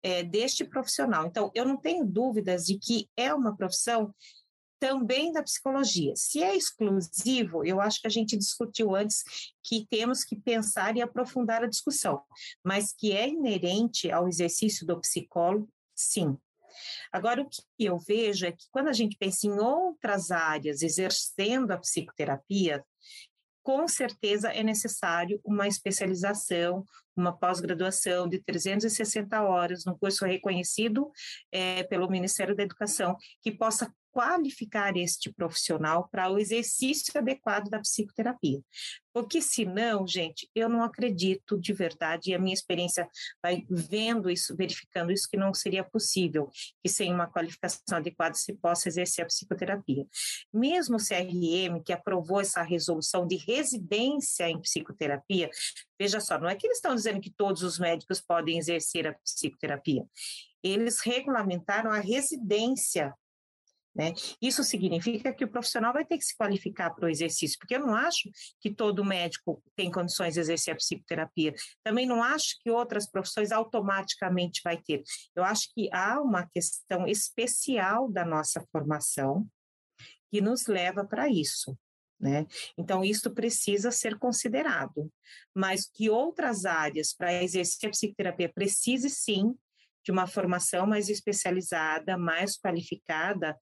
[0.03, 1.25] é, deste profissional.
[1.25, 4.13] Então, eu não tenho dúvidas de que é uma profissão
[4.83, 6.11] também da psicologia.
[6.13, 9.23] Se é exclusivo, eu acho que a gente discutiu antes
[9.63, 12.21] que temos que pensar e aprofundar a discussão,
[12.61, 16.37] mas que é inerente ao exercício do psicólogo, sim.
[17.13, 21.71] Agora, o que eu vejo é que quando a gente pensa em outras áreas exercendo
[21.71, 22.83] a psicoterapia,
[23.63, 26.83] com certeza é necessário uma especialização,
[27.15, 31.09] uma pós-graduação de 360 horas, num curso reconhecido
[31.53, 37.79] é, pelo Ministério da Educação, que possa qualificar este profissional para o exercício adequado da
[37.79, 38.61] psicoterapia.
[39.11, 43.07] Porque senão, gente, eu não acredito de verdade, e a minha experiência
[43.41, 46.49] vai vendo isso, verificando isso, que não seria possível
[46.83, 50.05] que sem uma qualificação adequada se possa exercer a psicoterapia.
[50.53, 55.49] Mesmo o CRM, que aprovou essa resolução de residência em psicoterapia,
[55.99, 59.13] veja só, não é que eles estão dizendo que todos os médicos podem exercer a
[59.13, 60.05] psicoterapia.
[60.63, 63.13] Eles regulamentaram a residência
[63.95, 64.13] né?
[64.41, 67.79] Isso significa que o profissional vai ter que se qualificar para o exercício, porque eu
[67.79, 68.29] não acho
[68.59, 71.53] que todo médico tem condições de exercer a psicoterapia.
[71.83, 75.03] Também não acho que outras profissões automaticamente vai ter.
[75.35, 79.47] Eu acho que há uma questão especial da nossa formação
[80.31, 81.77] que nos leva para isso.
[82.19, 82.47] Né?
[82.77, 85.11] Então, isso precisa ser considerado,
[85.53, 89.53] mas que outras áreas para exercer a psicoterapia precise sim
[90.03, 93.57] de uma formação mais especializada, mais qualificada,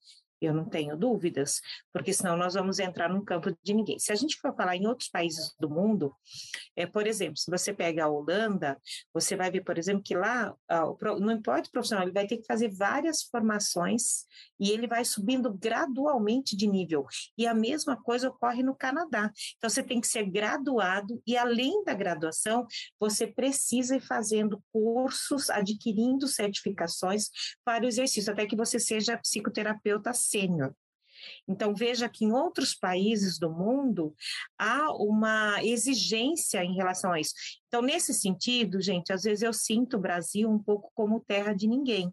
[0.46, 1.60] eu não tenho dúvidas,
[1.92, 3.98] porque senão nós vamos entrar num campo de ninguém.
[3.98, 6.14] Se a gente for falar em outros países do mundo,
[6.76, 8.80] é, por exemplo, se você pega a Holanda,
[9.12, 10.54] você vai ver, por exemplo, que lá,
[11.20, 14.24] não importa o profissional, ele vai ter que fazer várias formações
[14.58, 17.06] e ele vai subindo gradualmente de nível.
[17.36, 19.30] E a mesma coisa ocorre no Canadá.
[19.56, 22.66] Então, você tem que ser graduado e, além da graduação,
[22.98, 27.28] você precisa ir fazendo cursos, adquirindo certificações
[27.64, 30.74] para o exercício, até que você seja psicoterapeuta sênior.
[31.46, 34.14] Então, veja que em outros países do mundo
[34.58, 37.34] há uma exigência em relação a isso.
[37.68, 41.66] Então, nesse sentido, gente, às vezes eu sinto o Brasil um pouco como terra de
[41.68, 42.12] ninguém.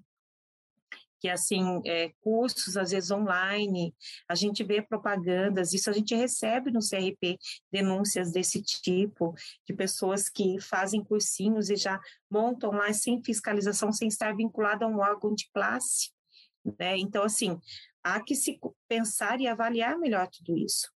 [1.22, 3.94] que assim é, cursos às vezes online,
[4.28, 7.38] a gente vê propagandas, isso a gente recebe no CRP
[7.72, 9.34] denúncias desse tipo
[9.68, 12.00] de pessoas que fazem cursinhos e já
[12.32, 16.10] montam lá sem fiscalização, sem estar vinculado a um órgão de classe,
[16.80, 16.98] né?
[16.98, 17.60] Então assim
[18.16, 20.92] há que se pensar e avaliar melhor tudo isso.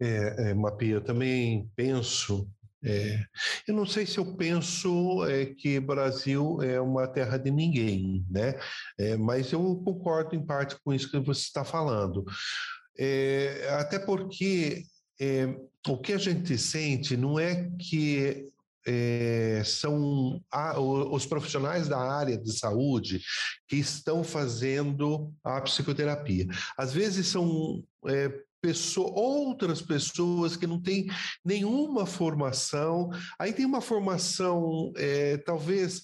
[0.00, 2.48] É, é Mapia, eu também penso
[2.84, 3.18] é,
[3.66, 8.60] eu não sei se eu penso é, que Brasil é uma terra de ninguém, né?
[8.98, 12.24] É, mas eu concordo em parte com isso que você está falando.
[12.98, 14.82] É, até porque
[15.18, 15.46] é,
[15.88, 18.48] o que a gente sente não é que
[18.86, 23.20] é, são a, os profissionais da área de saúde
[23.68, 26.46] que estão fazendo a psicoterapia.
[26.76, 31.06] Às vezes são é, pessoa, outras pessoas que não têm
[31.44, 36.02] nenhuma formação, aí tem uma formação é, talvez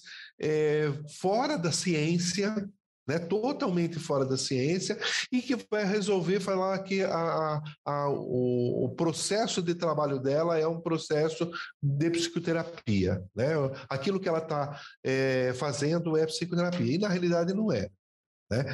[1.19, 2.67] fora da ciência,
[3.11, 4.97] né, totalmente fora da ciência,
[5.29, 10.65] e que vai resolver falar que a, a, o, o, processo de trabalho dela é
[10.65, 11.51] um processo
[11.83, 13.21] de psicoterapia.
[13.35, 13.49] Né?
[13.89, 17.89] Aquilo que ela está é, fazendo é psicoterapia, e na realidade não é.
[18.49, 18.65] Né?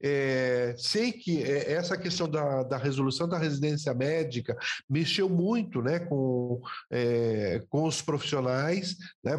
[0.00, 4.56] É, sei que é, essa questão da, da, resolução da residência médica
[4.88, 9.36] mexeu muito né, com, é, com os profissionais, né,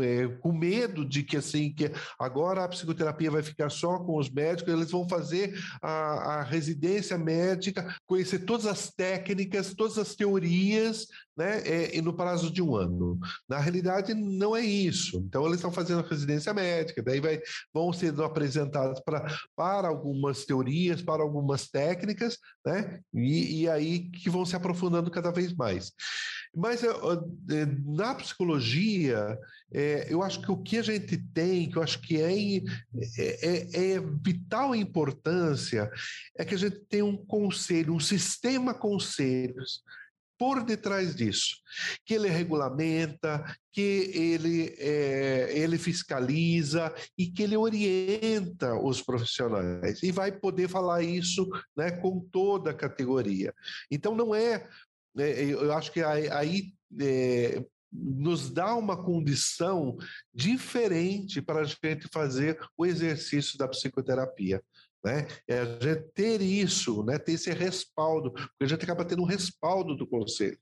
[0.00, 4.30] é, com medo de que assim que agora a psicoterapia vai ficar só com os
[4.30, 11.06] médicos, eles vão fazer a, a residência médica, conhecer todas as técnicas, todas as teorias,
[11.36, 13.18] né, é, no prazo de um ano.
[13.48, 15.18] Na realidade, não é isso.
[15.26, 17.40] Então, eles estão fazendo a residência médica, daí vai,
[17.72, 24.30] vão sendo apresentados pra, para algumas teorias, para algumas técnicas, né, e, e aí que
[24.30, 25.92] vão se aprofundando cada vez mais.
[26.54, 26.82] Mas
[27.86, 29.38] na psicologia,
[29.72, 33.48] é, eu acho que o que a gente tem, que eu acho que é, é,
[33.48, 35.90] é, é vital importância,
[36.36, 39.82] é que a gente tem um conselho, um sistema conselhos
[40.38, 41.56] por detrás disso,
[42.04, 50.10] que ele regulamenta, que ele, é, ele fiscaliza e que ele orienta os profissionais e
[50.10, 53.54] vai poder falar isso né, com toda a categoria.
[53.90, 54.68] Então não é,
[55.16, 59.96] é eu acho que aí, é, nos dá uma condição
[60.34, 64.62] diferente para a gente fazer o exercício da psicoterapia
[65.04, 65.26] né?
[65.48, 67.18] É a gente ter isso, né?
[67.18, 70.58] ter esse respaldo, porque a gente acaba tendo um respaldo do conselho.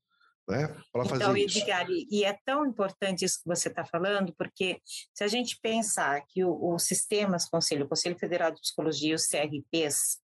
[0.48, 2.08] Né, para fazer então, Edgar, isso.
[2.10, 4.80] e é tão importante isso que você está falando, porque
[5.14, 10.18] se a gente pensar que os sistemas conselho, o Conselho Federal de Psicologia, os CRPs,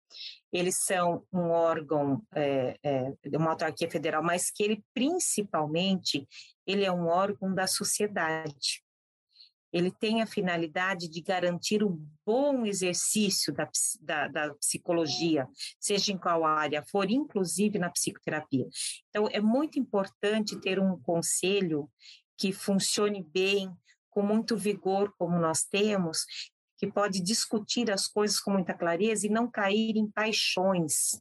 [0.53, 6.27] eles são um órgão, é, é, uma autarquia federal, mas que ele principalmente
[6.67, 8.83] ele é um órgão da sociedade
[9.77, 13.69] ele tem a finalidade de garantir o bom exercício da,
[14.01, 15.47] da, da, psicologia,
[15.79, 18.67] seja em qual área for, inclusive na psicoterapia.
[19.11, 21.91] Então, é muito importante ter um conselho
[22.39, 23.71] que funcione bem,
[24.09, 26.25] com muito vigor, como nós temos,
[26.79, 31.21] que pode discutir as coisas com muita clareza e não cair em paixões,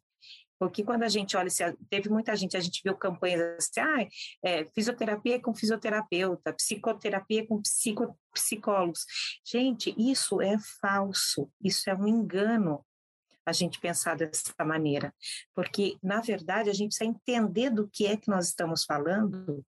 [0.59, 1.49] porque quando a gente olha,
[1.89, 4.07] teve muita gente, a gente viu campanhas assim, ah,
[4.43, 9.05] é, fisioterapia com fisioterapeuta, psicoterapia com psico, psicólogos.
[9.45, 12.85] Gente, isso é falso, isso é um engano
[13.45, 15.13] a gente pensar dessa maneira,
[15.53, 19.63] porque, na verdade, a gente precisa entender do que é que nós estamos falando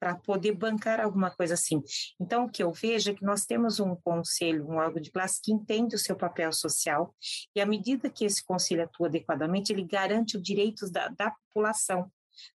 [0.00, 1.82] para poder bancar alguma coisa assim.
[2.18, 5.40] Então, o que eu vejo é que nós temos um conselho, um órgão de classe
[5.42, 7.14] que entende o seu papel social,
[7.54, 12.10] e à medida que esse conselho atua adequadamente, ele garante os direitos da, da população,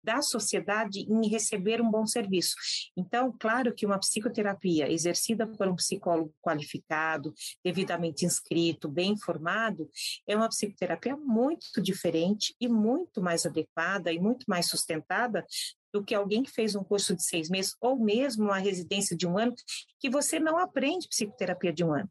[0.03, 2.55] da sociedade em receber um bom serviço.
[2.95, 9.89] Então, claro que uma psicoterapia exercida por um psicólogo qualificado, devidamente inscrito, bem informado,
[10.27, 15.45] é uma psicoterapia muito diferente e muito mais adequada e muito mais sustentada
[15.93, 19.27] do que alguém que fez um curso de seis meses ou mesmo uma residência de
[19.27, 19.53] um ano,
[19.99, 22.09] que você não aprende psicoterapia de um ano.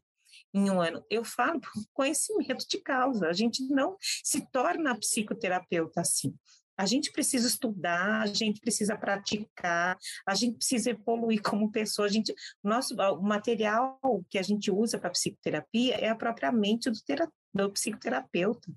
[0.53, 6.01] Em um ano, eu falo por conhecimento de causa, a gente não se torna psicoterapeuta
[6.01, 6.33] assim.
[6.77, 12.07] A gente precisa estudar, a gente precisa praticar, a gente precisa evoluir como pessoa.
[12.07, 16.89] A gente, nosso o material que a gente usa para psicoterapia é a própria mente
[16.89, 18.71] do, terapeuta do psicoterapeuta.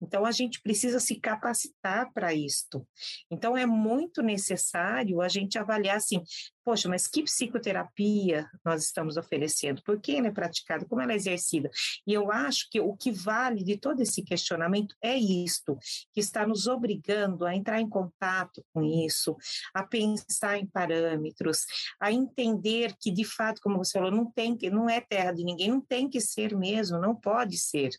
[0.00, 2.86] Então, a gente precisa se capacitar para isto.
[3.30, 6.22] Então, é muito necessário a gente avaliar assim,
[6.66, 9.80] poxa, mas que psicoterapia nós estamos oferecendo?
[9.84, 10.84] Por que ela é praticada?
[10.84, 11.70] Como ela é exercida?
[12.04, 15.78] E eu acho que o que vale de todo esse questionamento é isto,
[16.12, 19.36] que está nos obrigando a entrar em contato com isso,
[19.72, 21.60] a pensar em parâmetros,
[22.00, 25.44] a entender que, de fato, como você falou, não tem que, não é terra de
[25.44, 27.90] ninguém, não tem que ser mesmo, não pode ser.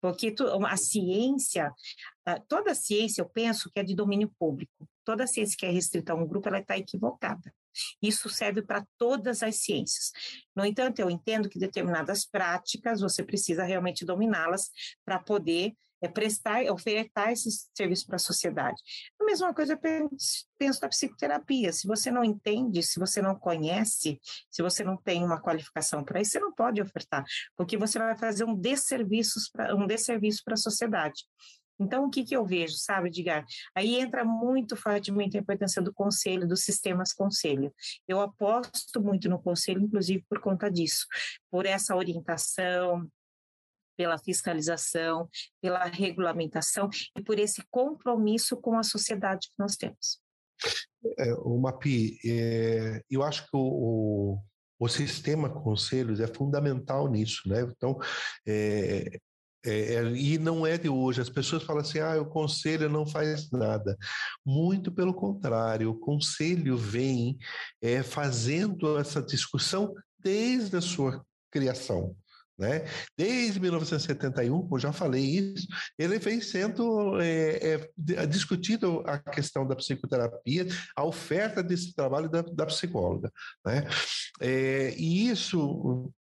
[0.00, 0.34] Porque
[0.66, 1.70] a ciência,
[2.48, 4.88] toda a ciência, eu penso que é de domínio público.
[5.04, 7.52] Toda a ciência que é restrita a um grupo, ela está equivocada.
[8.02, 10.12] Isso serve para todas as ciências.
[10.54, 14.70] No entanto, eu entendo que determinadas práticas você precisa realmente dominá-las
[15.04, 18.80] para poder é prestar, ofertar esses serviços para a sociedade.
[19.20, 21.72] A mesma coisa eu penso, penso da psicoterapia.
[21.72, 24.20] Se você não entende, se você não conhece,
[24.50, 27.24] se você não tem uma qualificação para isso, você não pode ofertar,
[27.56, 31.24] porque você vai fazer um desserviço para um desserviço para a sociedade.
[31.78, 33.44] Então, o que, que eu vejo, sabe, Edgar?
[33.74, 37.72] Aí entra muito fortemente a importância do conselho, dos sistemas conselho.
[38.06, 41.06] Eu aposto muito no conselho, inclusive por conta disso,
[41.50, 43.08] por essa orientação,
[43.96, 45.28] pela fiscalização,
[45.60, 50.20] pela regulamentação e por esse compromisso com a sociedade que nós temos.
[51.18, 54.38] É, o MAPI, é, eu acho que o,
[54.78, 57.62] o, sistema conselhos é fundamental nisso, né?
[57.62, 57.98] Então,
[58.46, 59.18] é,
[59.64, 61.20] é, é, e não é de hoje.
[61.20, 63.96] As pessoas falam assim: ah, o conselho não faz nada.
[64.44, 67.38] Muito pelo contrário, o conselho vem
[67.82, 72.16] é, fazendo essa discussão desde a sua criação.
[72.58, 72.84] Né?
[73.16, 79.76] Desde 1971, como já falei isso, ele vem sendo é, é, discutido a questão da
[79.76, 83.30] psicoterapia, a oferta desse trabalho da, da psicóloga.
[83.64, 83.84] Né?
[84.40, 86.17] É, e isso, é,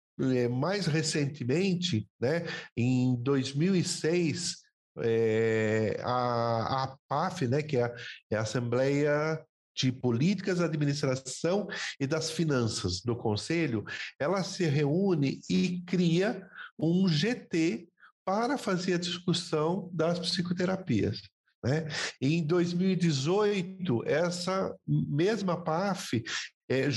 [0.49, 2.45] mais recentemente, né,
[2.75, 4.57] em 2006,
[4.99, 7.95] é, a, a PAF, né, que é a,
[8.31, 9.43] é a Assembleia
[9.75, 11.67] de Políticas, Administração
[11.99, 13.83] e das Finanças do Conselho,
[14.17, 16.47] ela se reúne e cria
[16.79, 17.87] um GT
[18.23, 21.21] para fazer a discussão das psicoterapias.
[21.65, 21.87] Né?
[22.21, 26.23] Em 2018, essa mesma PAF
[26.69, 26.87] é,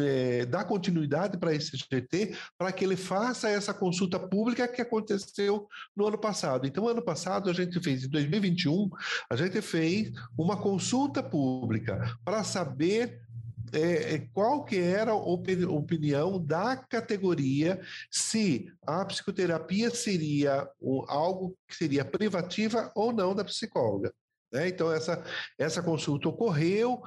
[0.00, 5.68] é, dar continuidade para esse GT para que ele faça essa consulta pública que aconteceu
[5.94, 6.66] no ano passado.
[6.66, 8.88] Então, ano passado, a gente fez, em 2021,
[9.30, 13.25] a gente fez uma consulta pública para saber
[13.72, 20.68] é, é, qual que era a opinião da categoria se a psicoterapia seria
[21.08, 24.12] algo que seria privativa ou não da psicóloga.
[24.52, 24.68] Né?
[24.68, 25.22] Então, essa,
[25.58, 27.02] essa consulta ocorreu,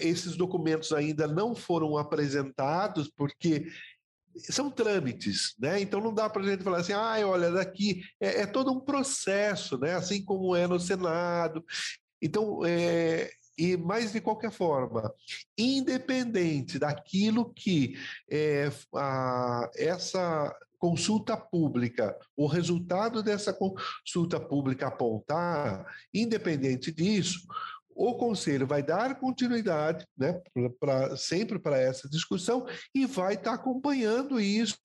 [0.00, 3.66] esses documentos ainda não foram apresentados, porque
[4.36, 5.80] são trâmites, né?
[5.80, 8.80] Então não dá para a gente falar assim, ah, olha, daqui é, é, todo um
[8.80, 9.94] processo, né?
[9.94, 11.64] Assim como é no Senado.
[12.20, 15.12] Então, é, e mas de qualquer forma,
[15.56, 17.96] independente daquilo que
[18.30, 27.40] é, a, essa consulta pública, o resultado dessa consulta pública apontar, independente disso,
[27.96, 30.40] o conselho vai dar continuidade, né,
[30.80, 34.76] pra, sempre para essa discussão e vai estar tá acompanhando isso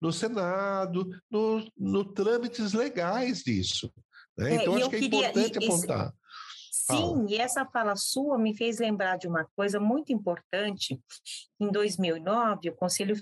[0.00, 3.90] no Senado, no, no trâmites legais disso.
[4.36, 4.56] Né?
[4.56, 6.14] É, então, acho que é queria, importante e, apontar.
[6.86, 11.00] Sim, e essa fala sua me fez lembrar de uma coisa muito importante.
[11.58, 13.20] Em 2009, o Conselho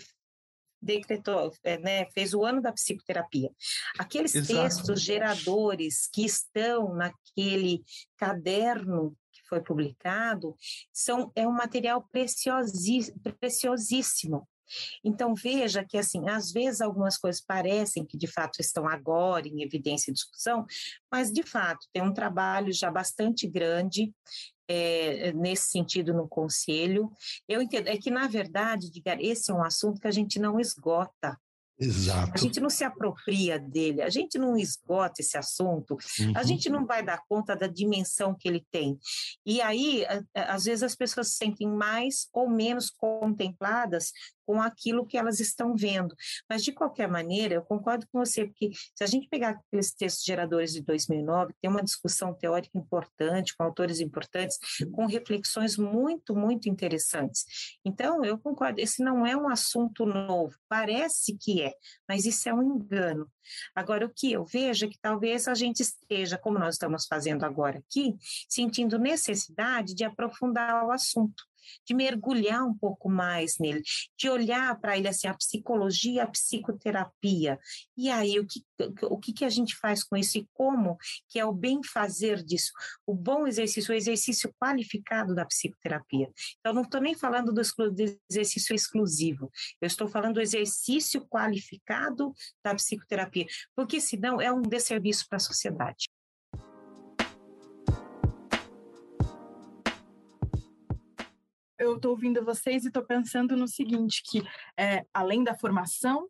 [0.82, 3.50] decretou, é, né, fez o ano da psicoterapia.
[3.98, 4.60] Aqueles Exato.
[4.60, 7.82] textos geradores que estão naquele
[8.18, 9.16] caderno
[9.48, 10.54] foi publicado,
[10.92, 14.46] são, é um material preciosíssimo.
[15.04, 19.62] Então, veja que, assim, às vezes algumas coisas parecem que de fato estão agora em
[19.62, 20.64] evidência e discussão,
[21.10, 24.12] mas de fato tem um trabalho já bastante grande
[24.68, 27.10] é, nesse sentido no conselho.
[27.48, 28.90] Eu entendo, é que, na verdade,
[29.20, 31.38] esse é um assunto que a gente não esgota.
[31.78, 32.30] Exato.
[32.32, 36.32] A gente não se apropria dele, a gente não esgota esse assunto, uhum.
[36.36, 38.96] a gente não vai dar conta da dimensão que ele tem.
[39.44, 44.12] E aí, às vezes, as pessoas se sentem mais ou menos contempladas
[44.46, 46.14] com aquilo que elas estão vendo.
[46.48, 50.24] Mas, de qualquer maneira, eu concordo com você, porque se a gente pegar aqueles textos
[50.24, 54.58] geradores de 2009, tem uma discussão teórica importante, com autores importantes,
[54.92, 57.44] com reflexões muito, muito interessantes.
[57.84, 61.72] Então, eu concordo, esse não é um assunto novo, parece que é,
[62.08, 63.30] mas isso é um engano.
[63.74, 67.44] Agora, o que eu vejo é que talvez a gente esteja, como nós estamos fazendo
[67.44, 68.14] agora aqui,
[68.48, 71.44] sentindo necessidade de aprofundar o assunto
[71.86, 73.82] de mergulhar um pouco mais nele,
[74.18, 77.58] de olhar para ele assim, a psicologia, a psicoterapia.
[77.96, 78.64] E aí, o que,
[79.02, 80.96] o que, que a gente faz com isso e como
[81.28, 82.72] que é o bem fazer disso?
[83.06, 86.30] O bom exercício, o exercício qualificado da psicoterapia.
[86.60, 89.50] Então, não estou nem falando do, do exercício exclusivo,
[89.80, 95.40] eu estou falando do exercício qualificado da psicoterapia, porque senão é um desserviço para a
[95.40, 96.08] sociedade.
[101.84, 104.42] Eu estou ouvindo vocês e estou pensando no seguinte, que
[104.78, 106.28] é, além da formação,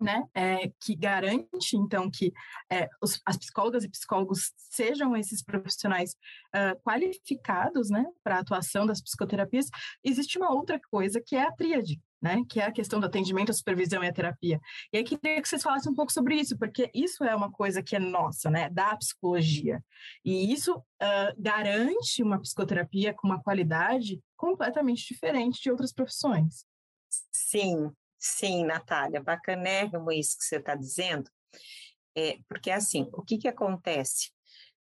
[0.00, 2.32] né, é, que garante, então, que
[2.70, 6.12] é, os, as psicólogas e psicólogos sejam esses profissionais
[6.54, 9.66] uh, qualificados, né, para a atuação das psicoterapias,
[10.02, 13.50] existe uma outra coisa que é a tríade, né, que é a questão do atendimento,
[13.50, 14.60] a supervisão e a terapia.
[14.92, 17.82] E aí queria que vocês falassem um pouco sobre isso, porque isso é uma coisa
[17.82, 19.82] que é nossa, né, da psicologia.
[20.24, 26.64] E isso uh, garante uma psicoterapia com uma qualidade completamente diferente de outras profissões.
[27.32, 27.90] Sim,
[28.20, 31.28] sim, Natália, bacanérrimo isso que você está dizendo.
[32.16, 34.30] É, porque assim, o que, que acontece?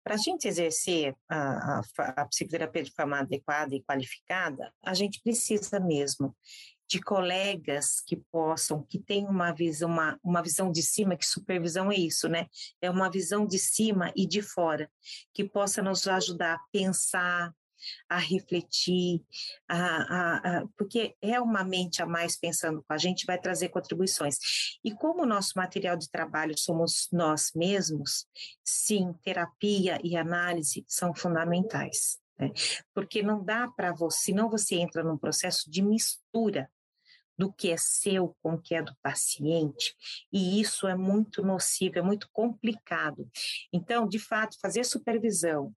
[0.04, 1.82] Para a gente exercer a, a,
[2.22, 6.36] a psicoterapia de forma adequada e qualificada, a gente precisa mesmo
[6.88, 11.92] de colegas que possam, que tenham uma visão, uma, uma visão de cima, que supervisão
[11.92, 12.48] é isso, né?
[12.80, 14.90] É uma visão de cima e de fora,
[15.34, 17.52] que possa nos ajudar a pensar,
[18.10, 19.22] a refletir,
[19.68, 23.70] a, a, a, porque é uma mente a mais pensando com a gente, vai trazer
[23.70, 24.38] contribuições.
[24.84, 28.26] E como o nosso material de trabalho somos nós mesmos,
[28.64, 32.20] sim, terapia e análise são fundamentais.
[32.40, 32.52] Né?
[32.94, 36.70] Porque não dá para você, senão você entra num processo de mistura
[37.38, 39.94] do que é seu com o que é do paciente,
[40.32, 43.30] e isso é muito nocivo, é muito complicado.
[43.74, 45.76] Então, de fato, fazer supervisão,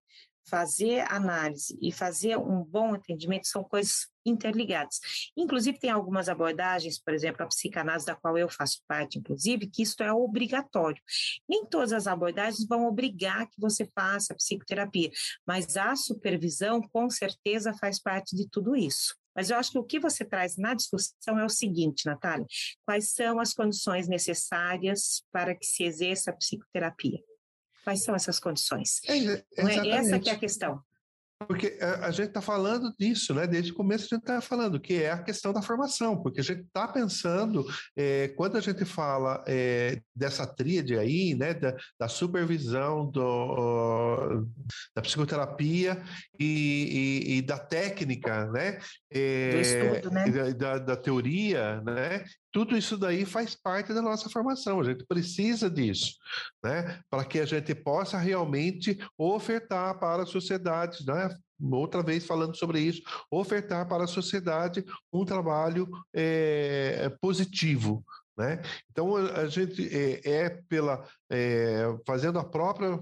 [0.49, 5.01] fazer análise e fazer um bom atendimento são coisas interligadas.
[5.37, 9.83] Inclusive, tem algumas abordagens, por exemplo, a psicanálise, da qual eu faço parte, inclusive, que
[9.83, 11.01] isto é obrigatório.
[11.49, 15.11] Nem todas as abordagens vão obrigar que você faça psicoterapia,
[15.47, 19.15] mas a supervisão, com certeza, faz parte de tudo isso.
[19.35, 22.47] Mas eu acho que o que você traz na discussão é o seguinte, Natália:
[22.85, 27.21] quais são as condições necessárias para que se exerça a psicoterapia?
[27.89, 29.01] Quais são essas condições?
[29.07, 30.83] É, é essa que é a questão.
[31.47, 33.47] Porque a, a gente está falando disso, né?
[33.47, 36.45] Desde o começo a gente está falando que é a questão da formação, porque a
[36.45, 37.65] gente está pensando,
[37.97, 41.55] é, quando a gente fala é, dessa tríade aí, né?
[41.55, 44.47] Da, da supervisão do,
[44.95, 46.03] da psicoterapia
[46.39, 48.81] e, e, e, da técnica, né?
[49.11, 50.53] É, do estudo, né?
[50.53, 52.23] Da, da, teoria, né?
[52.53, 56.15] Tudo isso daí faz parte da nossa formação, a gente precisa disso,
[56.63, 57.01] né?
[57.11, 61.29] Para que a gente possa realmente ofertar para a sociedade, né?
[61.61, 68.05] Outra vez falando sobre isso, ofertar para a sociedade um trabalho é, positivo,
[68.37, 68.63] né?
[68.91, 72.99] Então a gente é, é pela é, fazendo a própria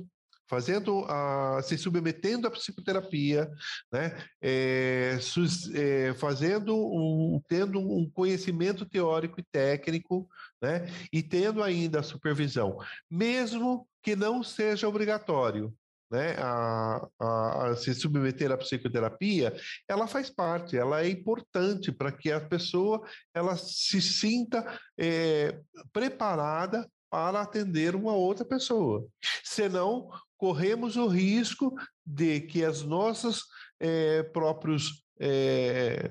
[0.49, 3.51] fazendo a, se submetendo à psicoterapia,
[3.93, 10.29] né, é, sus, é, fazendo um, tendo um conhecimento teórico e técnico,
[10.63, 12.79] né, e tendo ainda a supervisão,
[13.11, 15.75] mesmo que não seja obrigatório,
[16.11, 19.55] né, a, a, a, se submeter à psicoterapia,
[19.89, 23.03] ela faz parte, ela é importante para que a pessoa
[23.35, 24.65] ela se sinta
[24.97, 25.59] é,
[25.93, 29.07] preparada para atender uma outra pessoa.
[29.45, 31.75] Senão, corremos o risco
[32.05, 33.43] de que as nossas
[33.81, 36.11] é, próprios é,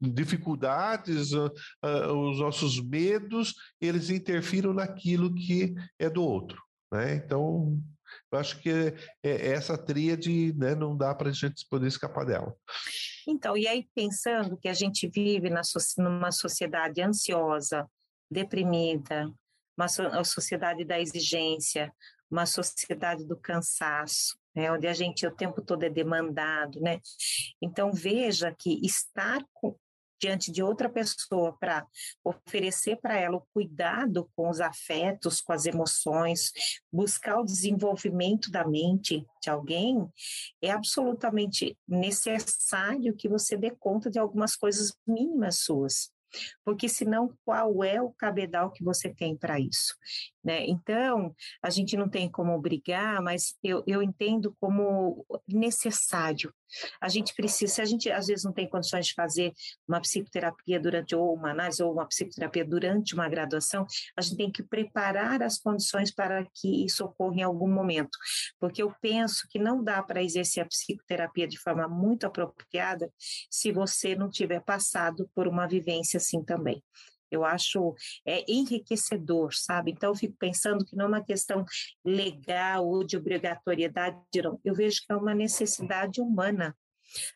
[0.00, 6.60] dificuldades, os nossos medos, eles interfiram naquilo que é do outro.
[6.92, 7.14] Né?
[7.14, 7.80] Então,
[8.30, 8.70] eu acho que
[9.22, 12.54] é, essa tríade né, não dá para a gente poder escapar dela.
[13.26, 15.62] Então, e aí pensando que a gente vive na,
[15.98, 17.88] numa sociedade ansiosa,
[18.30, 19.32] deprimida,
[19.76, 21.92] uma sociedade da exigência,
[22.34, 27.00] uma sociedade do cansaço, né, onde a gente o tempo todo é demandado, né?
[27.62, 29.76] Então veja que estar com,
[30.20, 31.86] diante de outra pessoa para
[32.24, 36.50] oferecer para ela o cuidado com os afetos, com as emoções,
[36.92, 40.04] buscar o desenvolvimento da mente de alguém,
[40.60, 46.12] é absolutamente necessário que você dê conta de algumas coisas mínimas suas
[46.64, 49.94] porque senão qual é o cabedal que você tem para isso?
[50.44, 50.66] Né?
[50.66, 56.52] Então, a gente não tem como obrigar, mas eu, eu entendo como necessário.
[57.00, 59.52] A gente precisa, se a gente às vezes não tem condições de fazer
[59.88, 63.86] uma psicoterapia durante, ou uma análise, ou uma psicoterapia durante uma graduação,
[64.16, 68.18] a gente tem que preparar as condições para que isso ocorra em algum momento.
[68.60, 73.10] Porque eu penso que não dá para exercer a psicoterapia de forma muito apropriada
[73.50, 76.82] se você não tiver passado por uma vivência assim também.
[77.34, 77.94] Eu acho
[78.26, 79.90] é, enriquecedor, sabe?
[79.90, 81.64] Então, eu fico pensando que não é uma questão
[82.04, 84.60] legal ou de obrigatoriedade, não.
[84.64, 86.76] Eu vejo que é uma necessidade humana.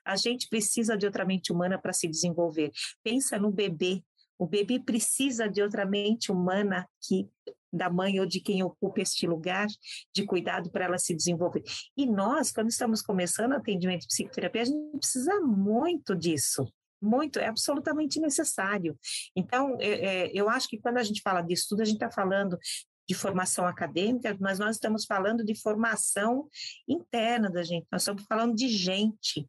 [0.04, 2.70] A gente precisa de outra mente humana para se desenvolver.
[3.02, 4.02] Pensa no bebê.
[4.38, 7.28] O bebê precisa de outra mente humana que
[7.72, 9.66] da mãe ou de quem ocupa este lugar
[10.14, 11.62] de cuidado para ela se desenvolver.
[11.96, 16.66] E nós, quando estamos começando atendimento de psicoterapia, a gente precisa muito disso
[17.00, 18.98] muito, é absolutamente necessário.
[19.34, 22.10] Então, é, é, eu acho que quando a gente fala de estudo, a gente está
[22.10, 22.58] falando
[23.08, 26.46] de formação acadêmica, mas nós estamos falando de formação
[26.86, 29.48] interna da gente, nós estamos falando de gente.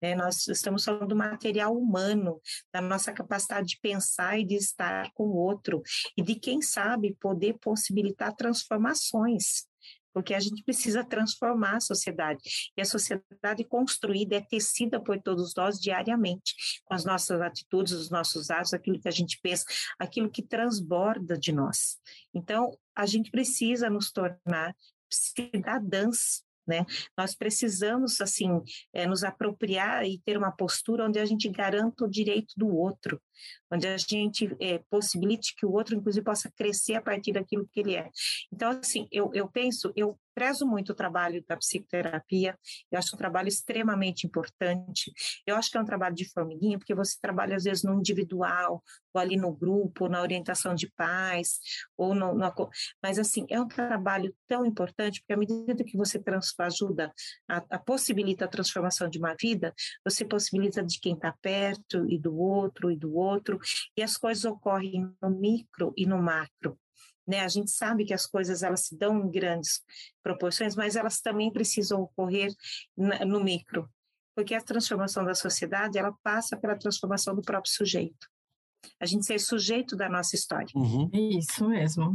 [0.00, 0.14] Né?
[0.14, 2.40] Nós estamos falando do material humano,
[2.72, 5.82] da nossa capacidade de pensar e de estar com o outro,
[6.16, 9.66] e de, quem sabe, poder possibilitar transformações
[10.12, 12.40] porque a gente precisa transformar a sociedade.
[12.76, 16.54] E a sociedade construída é tecida por todos nós diariamente,
[16.84, 19.64] com as nossas atitudes, os nossos atos, aquilo que a gente pensa,
[19.98, 21.98] aquilo que transborda de nós.
[22.34, 24.74] Então, a gente precisa nos tornar
[25.10, 26.84] cidadãs né?
[27.16, 28.60] Nós precisamos assim
[28.92, 33.20] é, nos apropriar e ter uma postura onde a gente garanta o direito do outro,
[33.72, 37.80] onde a gente é, possibilite que o outro, inclusive, possa crescer a partir daquilo que
[37.80, 38.10] ele é.
[38.52, 42.56] Então, assim, eu, eu penso, eu prezo muito o trabalho da psicoterapia,
[42.92, 45.12] eu acho um trabalho extremamente importante.
[45.44, 48.80] Eu acho que é um trabalho de formiguinha, porque você trabalha às vezes no individual,
[49.12, 51.58] ou ali no grupo, ou na orientação de pais,
[51.96, 52.70] ou no, no,
[53.02, 57.12] mas assim, é um trabalho tão importante, porque à medida que você trans, ajuda,
[57.48, 59.74] a, a possibilita a transformação de uma vida,
[60.04, 63.58] você possibilita de quem está perto e do outro e do outro,
[63.96, 66.78] e as coisas ocorrem no micro e no macro.
[67.28, 67.40] Né?
[67.40, 69.82] A gente sabe que as coisas elas se dão em grandes
[70.22, 72.50] proporções, mas elas também precisam ocorrer
[72.96, 73.86] no micro,
[74.34, 78.26] porque a transformação da sociedade ela passa pela transformação do próprio sujeito.
[78.98, 80.68] A gente ser sujeito da nossa história.
[80.74, 81.10] Uhum.
[81.12, 82.14] Isso mesmo.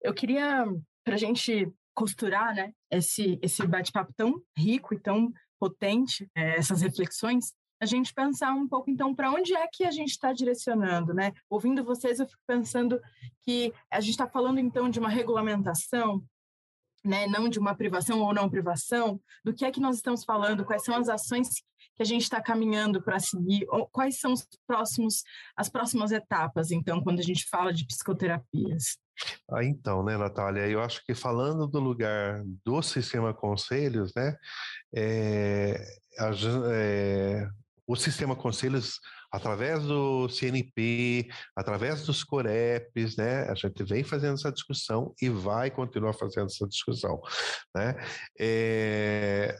[0.00, 0.64] Eu queria,
[1.04, 6.80] para a gente costurar né, esse, esse bate-papo tão rico e tão potente, é, essas
[6.80, 7.52] reflexões,
[7.82, 11.32] a gente pensar um pouco, então, para onde é que a gente está direcionando, né?
[11.50, 13.00] Ouvindo vocês, eu fico pensando
[13.42, 16.22] que a gente está falando, então, de uma regulamentação,
[17.04, 17.26] né?
[17.26, 20.84] Não de uma privação ou não privação, do que é que nós estamos falando, quais
[20.84, 21.48] são as ações
[21.96, 25.24] que a gente está caminhando para seguir, quais são os próximos,
[25.56, 28.96] as próximas etapas, então, quando a gente fala de psicoterapias.
[29.50, 34.36] Ah, então, né, Natália, eu acho que falando do lugar do sistema conselhos, né,
[34.94, 35.84] é,
[36.16, 36.30] a,
[36.72, 37.48] é,
[37.86, 38.98] o sistema conselhos,
[39.30, 45.70] através do CNP, através dos COREPs, né, a gente vem fazendo essa discussão e vai
[45.70, 47.20] continuar fazendo essa discussão.
[47.74, 47.94] Né?
[48.38, 49.56] É,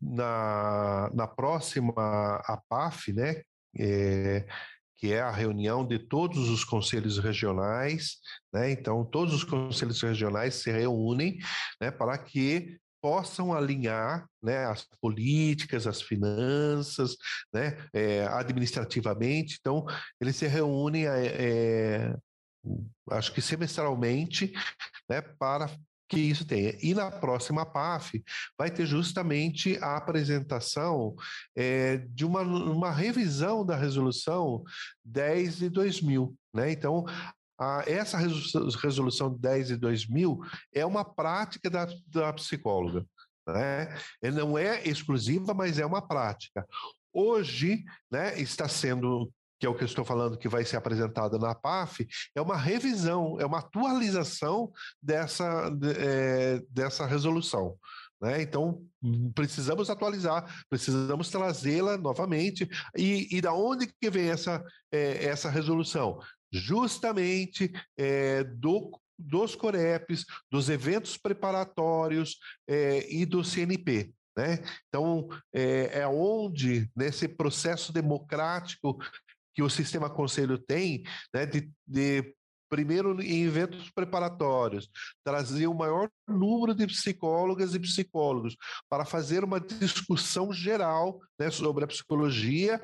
[0.00, 3.42] na, na próxima APAF, né,
[3.78, 4.46] é,
[4.96, 8.18] que é a reunião de todos os conselhos regionais,
[8.52, 8.70] né?
[8.70, 11.38] Então, todos os conselhos regionais se reúnem,
[11.80, 17.16] né, para que possam alinhar né, as políticas, as finanças,
[17.52, 19.58] né, é, administrativamente.
[19.60, 19.84] Então,
[20.20, 22.14] eles se reúnem, é,
[23.10, 24.52] acho que semestralmente,
[25.08, 25.70] né, para
[26.10, 26.76] que isso tenha.
[26.82, 28.22] E na próxima PAF
[28.58, 31.14] vai ter justamente a apresentação
[31.56, 34.64] é, de uma, uma revisão da resolução
[35.04, 36.36] 10 de 2000.
[36.52, 36.72] Né?
[36.72, 37.04] Então,
[37.86, 40.40] essa resolução 10 de 2000
[40.72, 43.04] é uma prática da, da psicóloga.
[43.46, 43.94] Né?
[44.32, 46.66] Não é exclusiva, mas é uma prática.
[47.12, 51.38] Hoje, né, está sendo que é o que eu estou falando, que vai ser apresentada
[51.38, 57.76] na PAF, é uma revisão, é uma atualização dessa, é, dessa resolução.
[58.22, 58.40] Né?
[58.40, 58.82] Então,
[59.34, 62.66] precisamos atualizar, precisamos trazê-la novamente.
[62.96, 66.18] E, e da onde que vem essa, é, essa resolução?
[66.52, 72.38] Justamente é, do, dos COREPs, dos eventos preparatórios
[72.68, 74.12] é, e do CNP.
[74.36, 74.62] Né?
[74.88, 78.98] Então, é, é onde, nesse processo democrático
[79.54, 81.02] que o sistema conselho tem,
[81.34, 82.34] né, de, de
[82.70, 84.88] primeiro em eventos preparatórios,
[85.24, 88.56] trazer o maior número de psicólogas e psicólogos
[88.88, 92.80] para fazer uma discussão geral né, sobre a psicologia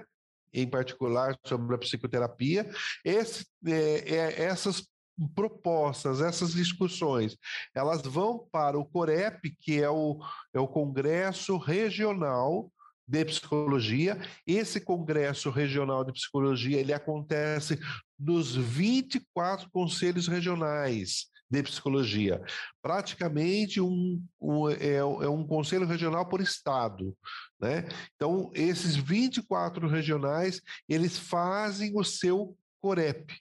[0.52, 2.68] em particular sobre a psicoterapia,
[3.04, 4.86] esse, é, é, essas
[5.34, 7.36] propostas, essas discussões,
[7.74, 10.18] elas vão para o COREP, que é o,
[10.52, 12.70] é o Congresso Regional
[13.08, 14.20] de Psicologia.
[14.46, 17.78] Esse Congresso Regional de Psicologia, ele acontece
[18.18, 22.42] nos 24 conselhos regionais de psicologia.
[22.82, 27.16] Praticamente um, um é, é, um conselho regional por estado.
[27.60, 27.88] Né?
[28.14, 33.34] Então, esses 24 regionais, eles fazem o seu COREP.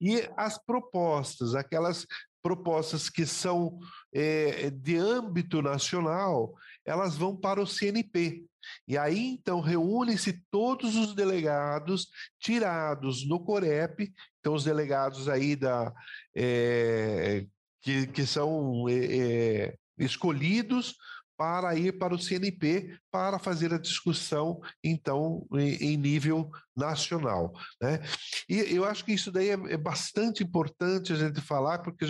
[0.00, 2.06] E as propostas, aquelas
[2.42, 3.78] propostas que são
[4.14, 6.54] é, de âmbito nacional,
[6.84, 8.44] elas vão para o CNP.
[8.86, 12.08] E aí, então, reúnem-se todos os delegados
[12.40, 14.12] tirados no COREP,
[14.46, 15.92] então os delegados aí da,
[16.32, 17.44] é,
[17.82, 20.94] que, que são é, escolhidos
[21.36, 27.52] para ir para o CNP para fazer a discussão, então, em, nível nacional.
[27.82, 28.00] Né?
[28.48, 32.04] E eu acho que isso daí é, é bastante importante a gente falar, porque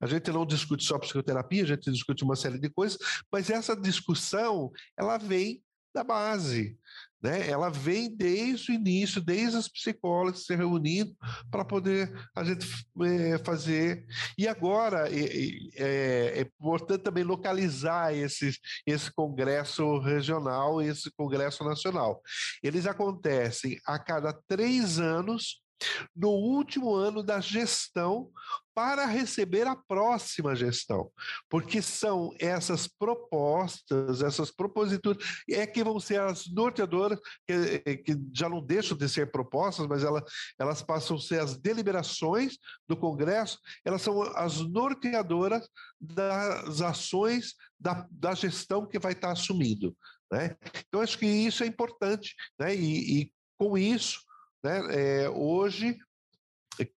[0.00, 2.98] a gente, não discute só psicoterapia, a gente discute uma série de coisas,
[3.32, 5.60] mas essa discussão, ela vem
[5.92, 6.78] da base,
[7.22, 7.48] né?
[7.48, 11.14] Ela vem desde o início, desde as psicólogas se reunindo
[11.50, 12.66] para poder a gente
[13.02, 14.04] é, fazer.
[14.36, 15.20] E agora é,
[15.76, 18.52] é, importante também localizar esse,
[18.86, 22.20] esse congresso regional esse congresso nacional.
[22.62, 25.60] Eles acontecem a cada três anos
[26.14, 28.30] no último ano da gestão
[28.74, 31.10] para receber a próxima gestão,
[31.48, 38.16] porque são essas propostas, essas proposituras, é que vão ser as norteadoras, que, eh, que
[38.32, 40.22] já não deixam de ser propostas, mas elas,
[40.58, 42.56] elas passam a ser as deliberações
[42.88, 45.68] do Congresso, elas são as norteadoras
[46.00, 49.94] das ações da, da gestão que vai estar assumindo.
[50.32, 50.56] Né?
[50.88, 52.74] Então, acho que isso é importante, né?
[52.74, 54.20] e, e com isso,
[54.62, 54.80] né?
[54.90, 55.98] É, hoje,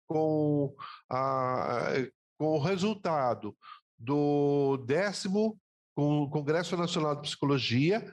[0.06, 0.74] com,
[1.10, 1.92] a,
[2.38, 3.56] com o resultado
[3.98, 5.58] do décimo
[5.94, 8.12] Congresso Nacional de Psicologia,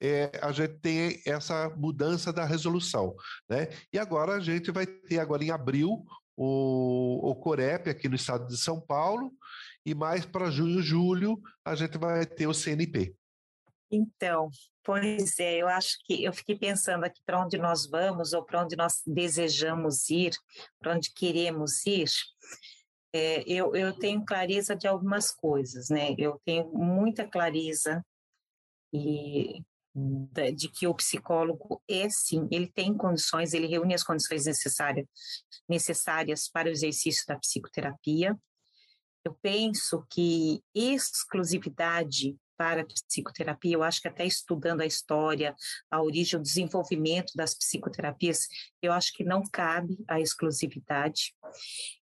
[0.00, 3.14] é, a gente tem essa mudança da resolução.
[3.48, 3.68] Né?
[3.92, 6.04] E agora a gente vai ter, agora em abril,
[6.36, 9.32] o, o Corep aqui no estado de São Paulo,
[9.84, 13.14] e mais para junho, julho, a gente vai ter o CNP.
[13.90, 14.50] Então,
[14.84, 18.62] pois é, eu acho que eu fiquei pensando aqui para onde nós vamos ou para
[18.62, 20.32] onde nós desejamos ir,
[20.78, 22.08] para onde queremos ir.
[23.12, 26.14] É, eu, eu tenho clareza de algumas coisas, né?
[26.16, 28.04] Eu tenho muita clareza
[28.92, 29.62] e
[30.54, 35.06] de que o psicólogo é sim, ele tem condições, ele reúne as condições necessárias
[35.68, 38.38] necessárias para o exercício da psicoterapia.
[39.24, 45.56] Eu penso que exclusividade para a psicoterapia, eu acho que até estudando a história,
[45.90, 48.48] a origem, o desenvolvimento das psicoterapias,
[48.82, 51.34] eu acho que não cabe a exclusividade.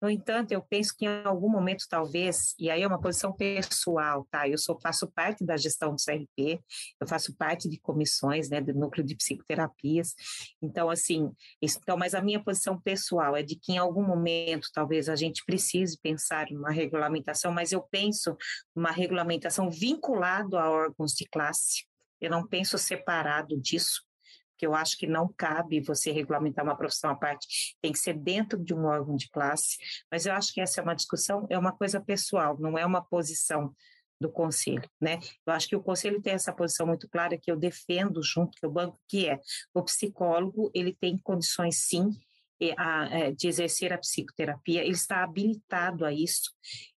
[0.00, 4.26] No entanto, eu penso que em algum momento, talvez, e aí é uma posição pessoal,
[4.30, 4.48] tá?
[4.48, 6.60] Eu sou, faço parte da gestão do CRP,
[7.00, 10.14] eu faço parte de comissões, né, do núcleo de psicoterapias.
[10.62, 14.68] Então, assim, isso, então, mas a minha posição pessoal é de que em algum momento,
[14.72, 18.36] talvez a gente precise pensar numa regulamentação, mas eu penso
[18.74, 21.86] uma regulamentação vinculada a órgãos de classe.
[22.20, 24.02] Eu não penso separado disso,
[24.58, 28.14] que eu acho que não cabe você regulamentar uma profissão à parte, tem que ser
[28.14, 29.76] dentro de um órgão de classe,
[30.10, 33.02] mas eu acho que essa é uma discussão, é uma coisa pessoal, não é uma
[33.02, 33.72] posição
[34.20, 35.20] do conselho, né?
[35.46, 38.66] Eu acho que o conselho tem essa posição muito clara que eu defendo junto com
[38.66, 39.38] o banco, que é
[39.72, 42.10] o psicólogo, ele tem condições sim
[42.60, 46.50] é, de exercer a psicoterapia, ele está habilitado a isso,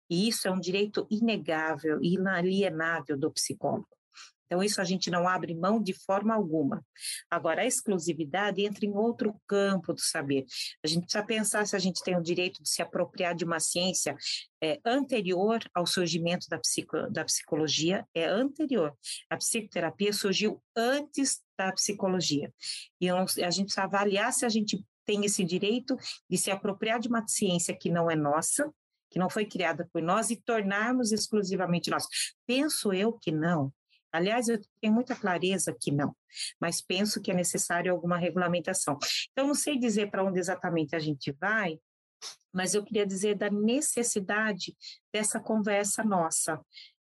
[0.10, 3.88] e isso é um direito inegável inalienável do psicólogo.
[4.52, 6.86] Então, isso a gente não abre mão de forma alguma.
[7.30, 10.46] Agora, a exclusividade entra em outro campo do saber.
[10.84, 13.62] A gente precisa pensar se a gente tem o direito de se apropriar de uma
[13.62, 14.14] ciência
[14.62, 18.94] é, anterior ao surgimento da, psico, da psicologia, é anterior.
[19.30, 22.54] A psicoterapia surgiu antes da psicologia.
[23.00, 25.96] E a gente precisa avaliar se a gente tem esse direito
[26.30, 28.70] de se apropriar de uma ciência que não é nossa,
[29.10, 32.06] que não foi criada por nós e tornarmos exclusivamente nós.
[32.46, 33.72] Penso eu que não.
[34.12, 36.16] Aliás, eu tenho muita clareza que não,
[36.60, 38.98] mas penso que é necessário alguma regulamentação.
[39.32, 41.80] Então, não sei dizer para onde exatamente a gente vai,
[42.54, 44.76] mas eu queria dizer da necessidade
[45.14, 46.60] dessa conversa nossa,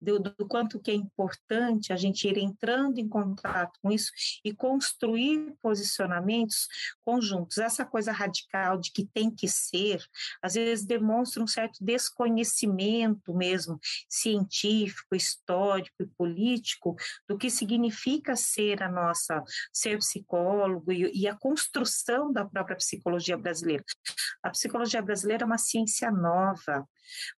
[0.05, 4.11] do, do, quanto que é importante a gente ir entrando em contato com isso
[4.43, 6.67] e construir posicionamentos
[7.03, 7.57] conjuntos.
[7.57, 10.05] Essa coisa radical de que tem que ser,
[10.41, 16.95] às vezes demonstra um certo desconhecimento mesmo científico, histórico e político
[17.27, 19.43] do que significa ser a nossa
[19.73, 23.83] ser psicólogo e, e a construção da própria psicologia brasileira.
[24.43, 26.87] A psicologia brasileira é uma ciência nova,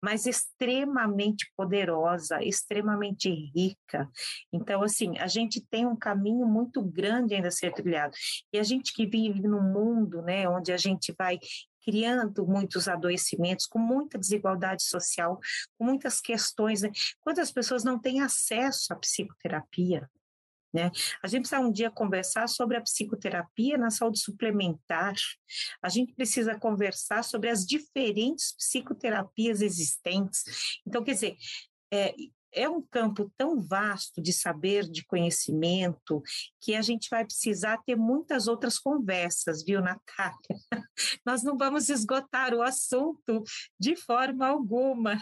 [0.01, 4.09] mas extremamente poderosa, extremamente rica.
[4.51, 8.15] Então, assim, a gente tem um caminho muito grande ainda a ser trilhado.
[8.51, 11.39] E a gente que vive num mundo, né, onde a gente vai
[11.83, 15.39] criando muitos adoecimentos, com muita desigualdade social,
[15.77, 16.81] com muitas questões.
[16.81, 16.89] Né?
[17.21, 20.09] Quantas pessoas não têm acesso à psicoterapia?
[20.75, 20.91] Né?
[21.23, 25.13] A gente precisa um dia conversar sobre a psicoterapia na saúde suplementar.
[25.81, 30.43] A gente precisa conversar sobre as diferentes psicoterapias existentes.
[30.85, 31.37] Então, quer dizer,
[31.93, 32.13] é,
[32.55, 36.23] é um campo tão vasto de saber, de conhecimento,
[36.61, 40.37] que a gente vai precisar ter muitas outras conversas, viu, Natália?
[41.25, 43.43] Nós não vamos esgotar o assunto
[43.79, 45.19] de forma alguma.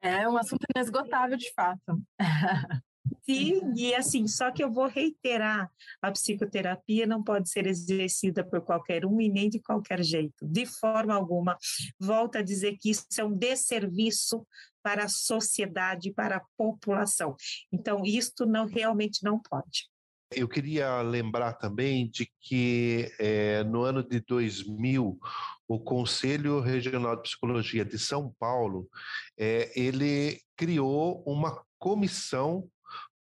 [0.00, 2.02] É um assunto inesgotável, de fato.
[3.28, 5.70] Sim, e assim, só que eu vou reiterar,
[6.02, 10.66] a psicoterapia não pode ser exercida por qualquer um e nem de qualquer jeito, de
[10.66, 11.56] forma alguma.
[11.98, 14.46] Volto a dizer que isso é um desserviço
[14.82, 17.34] para a sociedade, para a população.
[17.72, 19.88] Então, isto não realmente não pode.
[20.32, 25.18] Eu queria lembrar também de que é, no ano de 2000
[25.66, 28.88] o Conselho Regional de Psicologia de São Paulo
[29.36, 32.68] é, ele criou uma comissão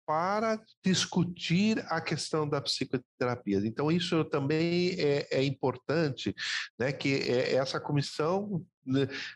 [0.05, 3.61] para discutir a questão da psicoterapia.
[3.65, 6.33] Então, isso também é, é importante,
[6.79, 8.65] né, que é, essa comissão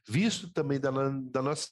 [0.08, 1.68] visto também da, da, nossa,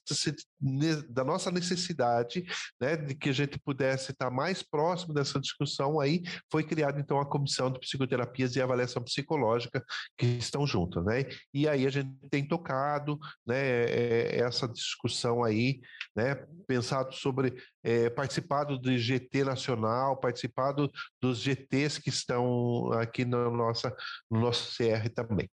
[1.08, 2.44] da nossa necessidade
[2.80, 7.20] né, de que a gente pudesse estar mais próximo dessa discussão, aí foi criada então
[7.20, 9.84] a comissão de psicoterapias e avaliação psicológica
[10.16, 11.24] que estão juntas, né?
[11.52, 15.80] E aí a gente tem tocado, né, é, essa discussão aí,
[16.14, 16.34] né,
[16.66, 23.94] pensado sobre é, participado do GT nacional, participado dos GTs que estão aqui no, nossa,
[24.30, 25.48] no nosso CR também,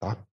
[0.00, 0.24] tá?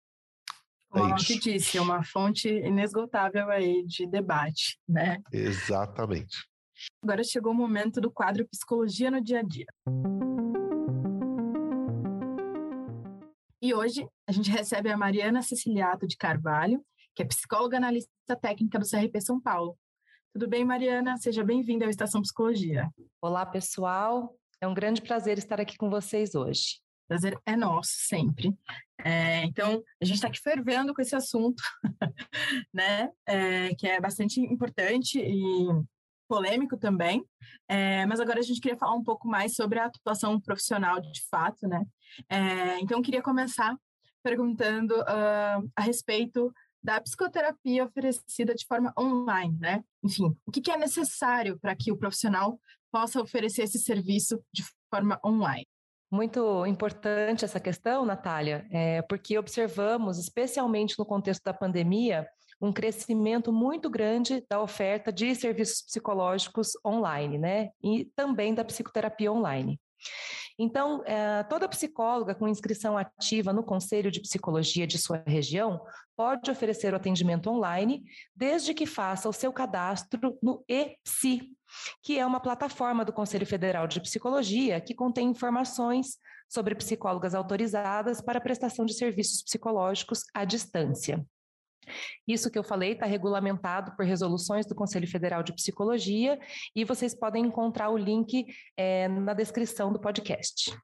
[0.95, 5.21] Como é a disse, é uma fonte inesgotável aí de debate, né?
[5.29, 6.47] Exatamente.
[7.03, 9.65] Agora chegou o momento do quadro Psicologia no Dia a Dia.
[13.61, 16.81] E hoje a gente recebe a Mariana Ceciliato de Carvalho,
[17.13, 18.09] que é psicóloga analista
[18.41, 19.77] técnica do CRP São Paulo.
[20.31, 21.17] Tudo bem, Mariana?
[21.17, 22.89] Seja bem-vinda ao Estação Psicologia.
[23.21, 24.33] Olá, pessoal.
[24.61, 26.79] É um grande prazer estar aqui com vocês hoje.
[27.05, 28.55] Prazer é nosso, sempre.
[29.03, 31.61] É, então, a gente está aqui fervendo com esse assunto,
[32.73, 33.09] né?
[33.27, 35.67] É, que é bastante importante e
[36.27, 37.23] polêmico também.
[37.67, 41.21] É, mas agora a gente queria falar um pouco mais sobre a atuação profissional de
[41.29, 41.83] fato, né?
[42.29, 43.75] É, então, queria começar
[44.23, 46.51] perguntando uh, a respeito
[46.83, 49.83] da psicoterapia oferecida de forma online, né?
[50.03, 52.59] Enfim, o que, que é necessário para que o profissional
[52.91, 55.67] possa oferecer esse serviço de forma online?
[56.11, 62.27] Muito importante essa questão, Natália, é, porque observamos, especialmente no contexto da pandemia,
[62.61, 67.69] um crescimento muito grande da oferta de serviços psicológicos online, né?
[67.83, 69.79] E também da psicoterapia online.
[70.57, 75.81] Então, é, toda psicóloga com inscrição ativa no Conselho de Psicologia de sua região
[76.15, 78.03] pode oferecer o atendimento online,
[78.33, 81.51] desde que faça o seu cadastro no EPSI,
[82.01, 88.21] que é uma plataforma do Conselho Federal de Psicologia que contém informações sobre psicólogas autorizadas
[88.21, 91.25] para prestação de serviços psicológicos à distância.
[92.27, 96.39] Isso que eu falei está regulamentado por resoluções do Conselho Federal de Psicologia
[96.75, 98.45] e vocês podem encontrar o link
[98.77, 100.77] é, na descrição do podcast.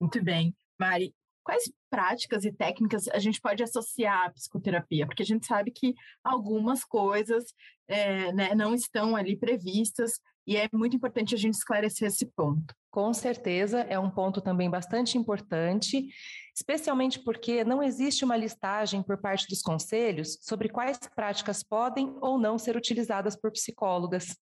[0.00, 0.54] Muito bem.
[0.78, 5.06] Mari, quais práticas e técnicas a gente pode associar à psicoterapia?
[5.06, 7.44] Porque a gente sabe que algumas coisas
[7.88, 12.74] é, né, não estão ali previstas e é muito importante a gente esclarecer esse ponto.
[12.90, 16.08] Com certeza, é um ponto também bastante importante,
[16.54, 22.38] especialmente porque não existe uma listagem por parte dos conselhos sobre quais práticas podem ou
[22.38, 24.34] não ser utilizadas por psicólogas.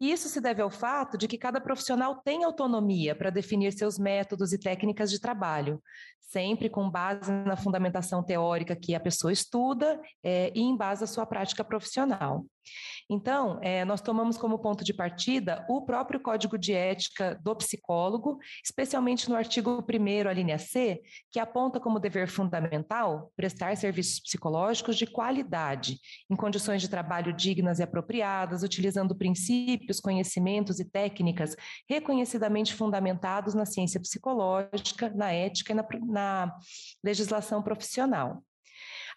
[0.00, 4.52] Isso se deve ao fato de que cada profissional tem autonomia para definir seus métodos
[4.52, 5.80] e técnicas de trabalho,
[6.18, 11.06] sempre com base na fundamentação teórica que a pessoa estuda é, e em base à
[11.06, 12.44] sua prática profissional.
[13.10, 18.38] Então, é, nós tomamos como ponto de partida o próprio Código de Ética do Psicólogo,
[18.64, 21.00] especialmente no artigo 1, a linha C,
[21.30, 25.98] que aponta como dever fundamental prestar serviços psicológicos de qualidade,
[26.30, 31.56] em condições de trabalho dignas e apropriadas, utilizando princípios, conhecimentos e técnicas
[31.88, 36.56] reconhecidamente fundamentados na ciência psicológica, na ética e na, na
[37.04, 38.42] legislação profissional.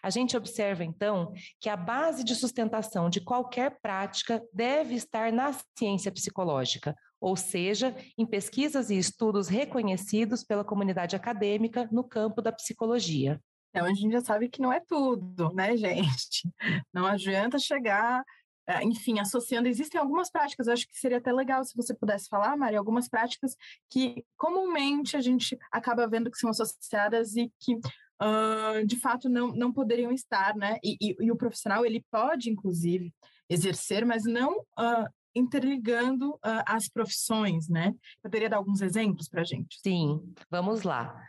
[0.06, 5.52] A gente observa, então, que a base de sustentação de qualquer prática deve estar na
[5.76, 12.52] ciência psicológica, ou seja, em pesquisas e estudos reconhecidos pela comunidade acadêmica no campo da
[12.52, 13.40] psicologia.
[13.70, 16.48] Então, a gente já sabe que não é tudo, né, gente?
[16.94, 18.22] Não adianta chegar
[18.68, 22.56] é, enfim, associando, existem algumas práticas, acho que seria até legal se você pudesse falar,
[22.56, 23.56] Maria, algumas práticas
[23.88, 27.78] que comumente a gente acaba vendo que são associadas e que
[28.22, 30.78] uh, de fato não, não poderiam estar, né?
[30.82, 33.12] E, e, e, o profissional ele pode, inclusive,
[33.48, 37.94] exercer, mas não uh, interligando uh, as profissões, né?
[38.22, 39.78] Poderia dar alguns exemplos para a gente?
[39.82, 41.20] Sim, vamos lá.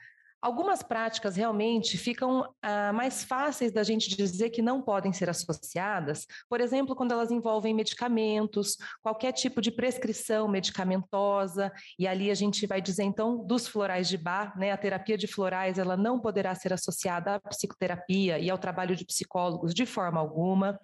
[0.47, 6.25] Algumas práticas realmente ficam ah, mais fáceis da gente dizer que não podem ser associadas,
[6.49, 11.69] por exemplo, quando elas envolvem medicamentos, qualquer tipo de prescrição medicamentosa,
[11.99, 14.71] e ali a gente vai dizer então dos florais de bar, né?
[14.71, 19.03] A terapia de florais ela não poderá ser associada à psicoterapia e ao trabalho de
[19.03, 20.79] psicólogos de forma alguma.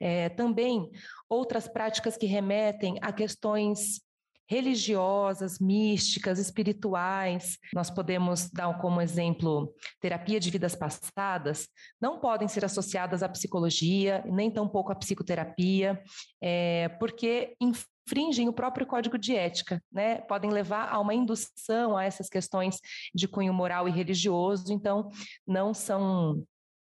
[0.00, 0.88] É, também
[1.28, 4.04] outras práticas que remetem a questões
[4.48, 7.58] religiosas, místicas, espirituais.
[7.72, 11.68] Nós podemos dar como exemplo terapia de vidas passadas,
[12.00, 16.02] não podem ser associadas à psicologia, nem tampouco à psicoterapia,
[16.42, 20.16] é, porque infringem o próprio código de ética, né?
[20.22, 22.78] Podem levar a uma indução a essas questões
[23.14, 25.08] de cunho moral e religioso, então
[25.46, 26.44] não são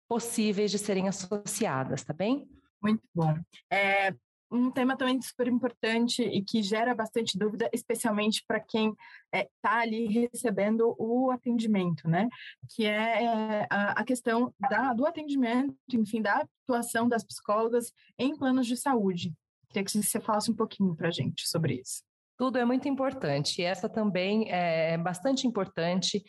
[0.09, 2.49] possíveis de serem associadas, tá bem?
[2.83, 3.35] Muito bom.
[3.71, 4.13] É,
[4.51, 8.99] um tema também super importante e que gera bastante dúvida, especialmente para quem está
[9.33, 12.29] é, tá ali recebendo o atendimento, né?
[12.75, 18.37] Que é, é a, a questão da, do atendimento, enfim, da atuação das psicólogas em
[18.37, 19.35] planos de saúde.
[19.69, 22.03] Queria que você falasse um pouquinho para a gente sobre isso.
[22.37, 23.63] Tudo é muito importante.
[23.63, 26.23] Essa também é bastante importante,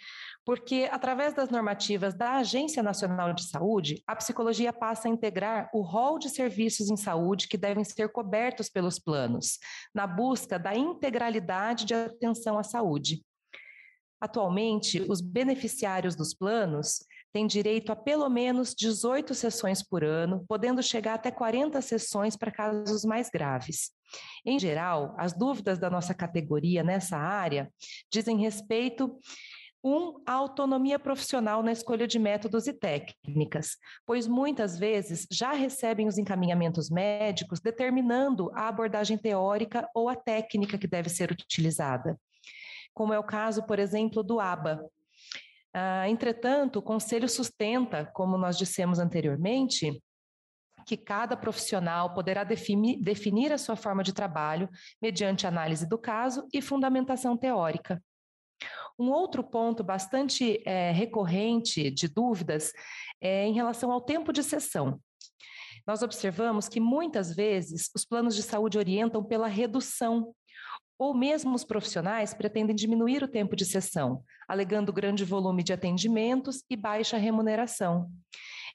[0.46, 5.82] porque através das normativas da Agência Nacional de Saúde, a psicologia passa a integrar o
[5.82, 9.60] rol de serviços em saúde que devem ser cobertos pelos planos,
[9.94, 13.22] na busca da integralidade de atenção à saúde.
[14.20, 17.00] Atualmente, os beneficiários dos planos
[17.34, 22.50] têm direito a pelo menos 18 sessões por ano, podendo chegar até 40 sessões para
[22.50, 23.97] casos mais graves.
[24.46, 27.72] Em geral, as dúvidas da nossa categoria nessa área
[28.12, 29.20] dizem respeito
[29.84, 36.08] um, a autonomia profissional na escolha de métodos e técnicas, pois muitas vezes já recebem
[36.08, 42.20] os encaminhamentos médicos determinando a abordagem teórica ou a técnica que deve ser utilizada,
[42.94, 44.84] como é o caso, por exemplo, do ABA.
[45.74, 50.02] Ah, entretanto, o Conselho sustenta, como nós dissemos anteriormente,
[50.88, 54.70] que cada profissional poderá definir, definir a sua forma de trabalho
[55.02, 58.02] mediante análise do caso e fundamentação teórica.
[58.98, 62.72] Um outro ponto bastante é, recorrente de dúvidas
[63.22, 65.00] é em relação ao tempo de sessão.
[65.86, 70.34] Nós observamos que muitas vezes os planos de saúde orientam pela redução,
[70.98, 76.64] ou mesmo os profissionais pretendem diminuir o tempo de sessão, alegando grande volume de atendimentos
[76.70, 78.10] e baixa remuneração.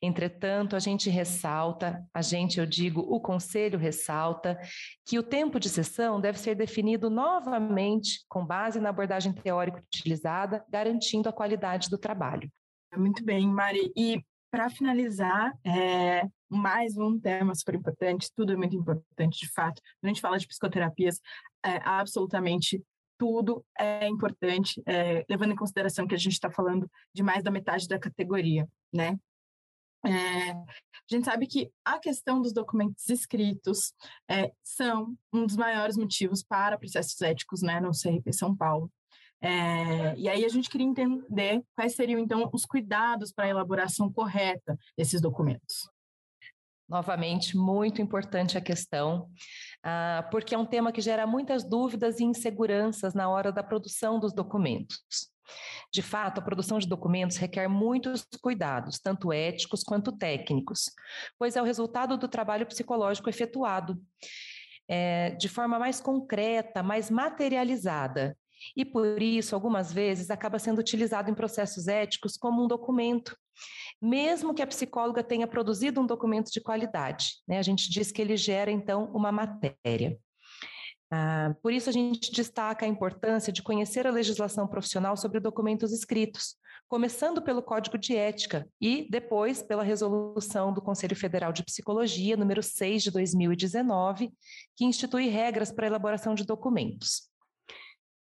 [0.05, 4.59] Entretanto, a gente ressalta, a gente, eu digo, o conselho ressalta,
[5.07, 10.65] que o tempo de sessão deve ser definido novamente com base na abordagem teórica utilizada,
[10.69, 12.51] garantindo a qualidade do trabalho.
[12.97, 13.93] Muito bem, Mari.
[13.97, 19.81] E para finalizar, é, mais um tema super importante, tudo é muito importante de fato.
[19.81, 21.21] Quando a gente fala de psicoterapias,
[21.65, 22.83] é, absolutamente
[23.17, 27.53] tudo é importante, é, levando em consideração que a gente está falando de mais da
[27.53, 29.17] metade da categoria, né?
[30.05, 30.65] É, a
[31.09, 33.93] gente sabe que a questão dos documentos escritos
[34.29, 38.91] é, são um dos maiores motivos para processos éticos né, no CRP São Paulo.
[39.41, 44.13] É, e aí a gente queria entender quais seriam, então, os cuidados para a elaboração
[44.13, 45.91] correta desses documentos.
[46.89, 49.29] Novamente, muito importante a questão,
[49.83, 54.21] ah, porque é um tema que gera muitas dúvidas e inseguranças na hora da produção
[54.21, 55.32] dos documentos.
[55.93, 60.91] De fato, a produção de documentos requer muitos cuidados, tanto éticos quanto técnicos,
[61.39, 64.01] pois é o resultado do trabalho psicológico efetuado,
[64.89, 68.37] é, de forma mais concreta, mais materializada.
[68.77, 73.37] E por isso, algumas vezes, acaba sendo utilizado em processos éticos como um documento
[74.01, 77.35] mesmo que a psicóloga tenha produzido um documento de qualidade.
[77.47, 77.59] Né?
[77.59, 80.19] A gente diz que ele gera, então, uma matéria.
[81.15, 85.93] Ah, por isso, a gente destaca a importância de conhecer a legislação profissional sobre documentos
[85.93, 86.57] escritos,
[86.89, 92.63] começando pelo Código de Ética e depois pela resolução do Conselho Federal de Psicologia, número
[92.63, 94.33] 6 de 2019,
[94.75, 97.29] que institui regras para a elaboração de documentos.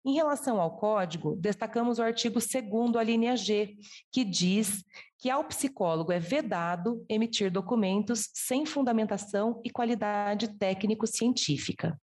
[0.06, 3.76] Em relação ao código, destacamos o artigo 2 a linha G,
[4.12, 4.84] que diz
[5.18, 12.00] que ao psicólogo é vedado emitir documentos sem fundamentação e qualidade técnico-científica.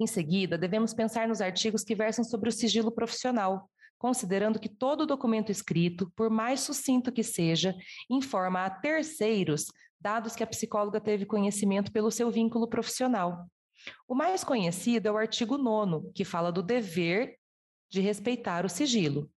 [0.00, 5.06] Em seguida, devemos pensar nos artigos que versam sobre o sigilo profissional, considerando que todo
[5.06, 7.76] documento escrito, por mais sucinto que seja,
[8.08, 9.66] informa a terceiros
[10.00, 13.46] dados que a psicóloga teve conhecimento pelo seu vínculo profissional.
[14.08, 17.36] O mais conhecido é o artigo 9, que fala do dever
[17.90, 19.30] de respeitar o sigilo.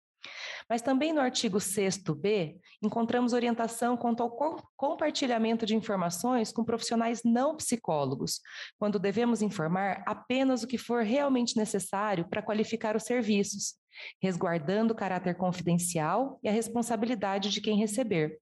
[0.68, 4.36] Mas também no artigo 6b, encontramos orientação quanto ao
[4.76, 8.40] compartilhamento de informações com profissionais não psicólogos,
[8.78, 13.74] quando devemos informar apenas o que for realmente necessário para qualificar os serviços,
[14.22, 18.38] resguardando o caráter confidencial e a responsabilidade de quem receber.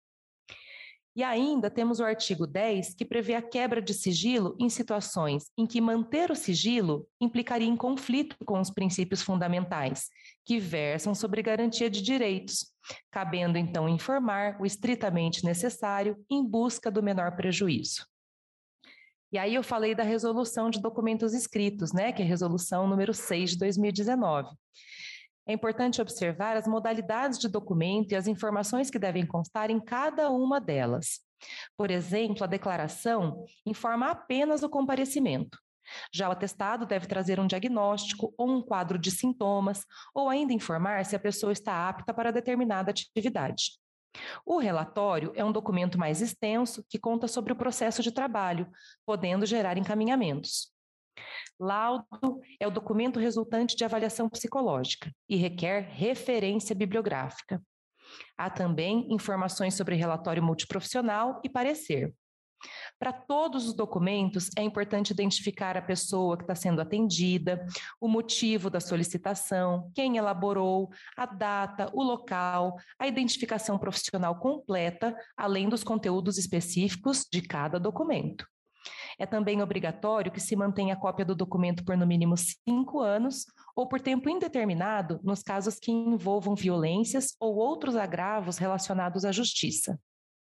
[1.14, 5.66] E ainda temos o artigo 10, que prevê a quebra de sigilo em situações em
[5.66, 10.08] que manter o sigilo implicaria em conflito com os princípios fundamentais,
[10.44, 12.72] que versam sobre garantia de direitos,
[13.10, 18.06] cabendo então informar o estritamente necessário em busca do menor prejuízo.
[19.30, 23.12] E aí eu falei da resolução de documentos escritos, né, que é a resolução número
[23.12, 24.48] 6 de 2019.
[25.46, 30.30] É importante observar as modalidades de documento e as informações que devem constar em cada
[30.30, 31.20] uma delas.
[31.76, 35.58] Por exemplo, a declaração informa apenas o comparecimento.
[36.12, 39.84] Já o atestado deve trazer um diagnóstico ou um quadro de sintomas,
[40.14, 43.72] ou ainda informar se a pessoa está apta para determinada atividade.
[44.44, 48.70] O relatório é um documento mais extenso que conta sobre o processo de trabalho,
[49.04, 50.71] podendo gerar encaminhamentos.
[51.58, 57.62] Laudo é o documento resultante de avaliação psicológica e requer referência bibliográfica.
[58.36, 62.14] Há também informações sobre relatório multiprofissional e parecer.
[62.98, 67.64] Para todos os documentos, é importante identificar a pessoa que está sendo atendida,
[68.00, 75.68] o motivo da solicitação, quem elaborou, a data, o local, a identificação profissional completa, além
[75.68, 78.46] dos conteúdos específicos de cada documento.
[79.18, 83.44] É também obrigatório que se mantenha cópia do documento por no mínimo cinco anos
[83.76, 89.98] ou por tempo indeterminado nos casos que envolvam violências ou outros agravos relacionados à justiça.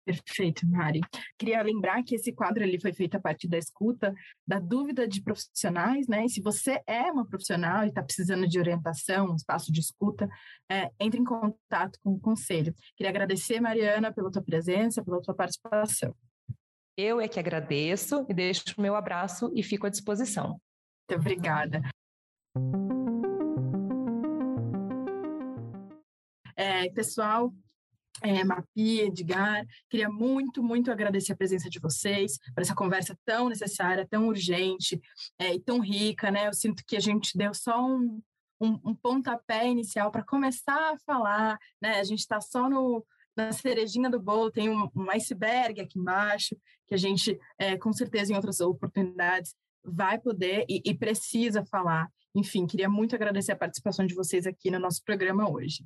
[0.07, 1.01] Perfeito, Mari.
[1.37, 4.15] Queria lembrar que esse quadro ali foi feito a partir da escuta,
[4.47, 6.25] da dúvida de profissionais, né?
[6.25, 10.29] E se você é uma profissional e está precisando de orientação, um espaço de escuta,
[10.71, 12.73] é, entre em contato com o conselho.
[12.97, 16.15] Queria agradecer, Mariana, pela tua presença, pela tua participação.
[16.99, 20.59] Eu é que agradeço e deixo o meu abraço e fico à disposição.
[21.11, 21.83] Muito obrigada.
[26.57, 27.53] É, pessoal,
[28.23, 33.51] é, Mapi, Edgar, queria muito, muito agradecer a presença de vocês por essa conversa tão
[33.51, 34.99] necessária, tão urgente
[35.39, 36.49] é, e tão rica, né?
[36.49, 38.23] Eu sinto que a gente deu só um,
[38.59, 42.01] um, um pontapé inicial para começar a falar, né?
[42.01, 43.05] A gente está só no,
[43.37, 46.57] na cerejinha do bolo, tem um, um iceberg aqui embaixo,
[46.87, 52.09] que a gente, é, com certeza, em outras oportunidades, vai poder e, e precisa falar.
[52.35, 55.85] Enfim, queria muito agradecer a participação de vocês aqui no nosso programa hoje.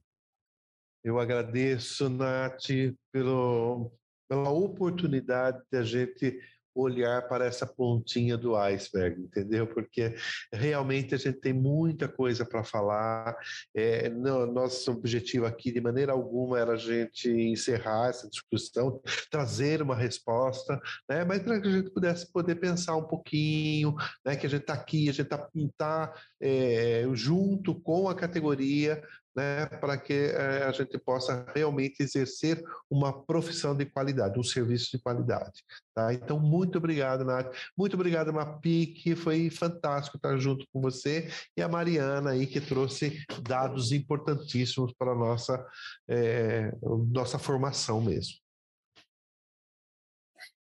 [1.03, 2.69] Eu agradeço, Nath,
[3.13, 3.91] pelo,
[4.29, 6.39] pela oportunidade de a gente
[6.75, 9.67] olhar para essa pontinha do iceberg, entendeu?
[9.67, 10.15] Porque
[10.53, 13.37] realmente a gente tem muita coisa para falar.
[13.75, 19.01] É, no, nosso objetivo aqui, de maneira alguma, era a gente encerrar essa discussão,
[19.31, 21.25] trazer uma resposta, né?
[21.25, 23.95] Mas para que a gente pudesse poder pensar um pouquinho,
[24.25, 24.37] né?
[24.37, 29.03] Que a gente está aqui, a gente está tá, é, junto com a categoria
[29.35, 34.91] né, para que é, a gente possa realmente exercer uma profissão de qualidade, um serviço
[34.91, 35.63] de qualidade.
[35.95, 36.13] Tá?
[36.13, 37.55] Então, muito obrigado, Nath.
[37.77, 42.61] Muito obrigado, Mapi, que foi fantástico estar junto com você, e a Mariana aí, que
[42.61, 45.65] trouxe dados importantíssimos para a nossa,
[46.09, 46.73] é,
[47.09, 48.35] nossa formação mesmo.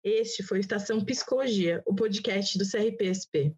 [0.02, 3.55] Este foi o Estação Psicologia, o podcast do CRPSP.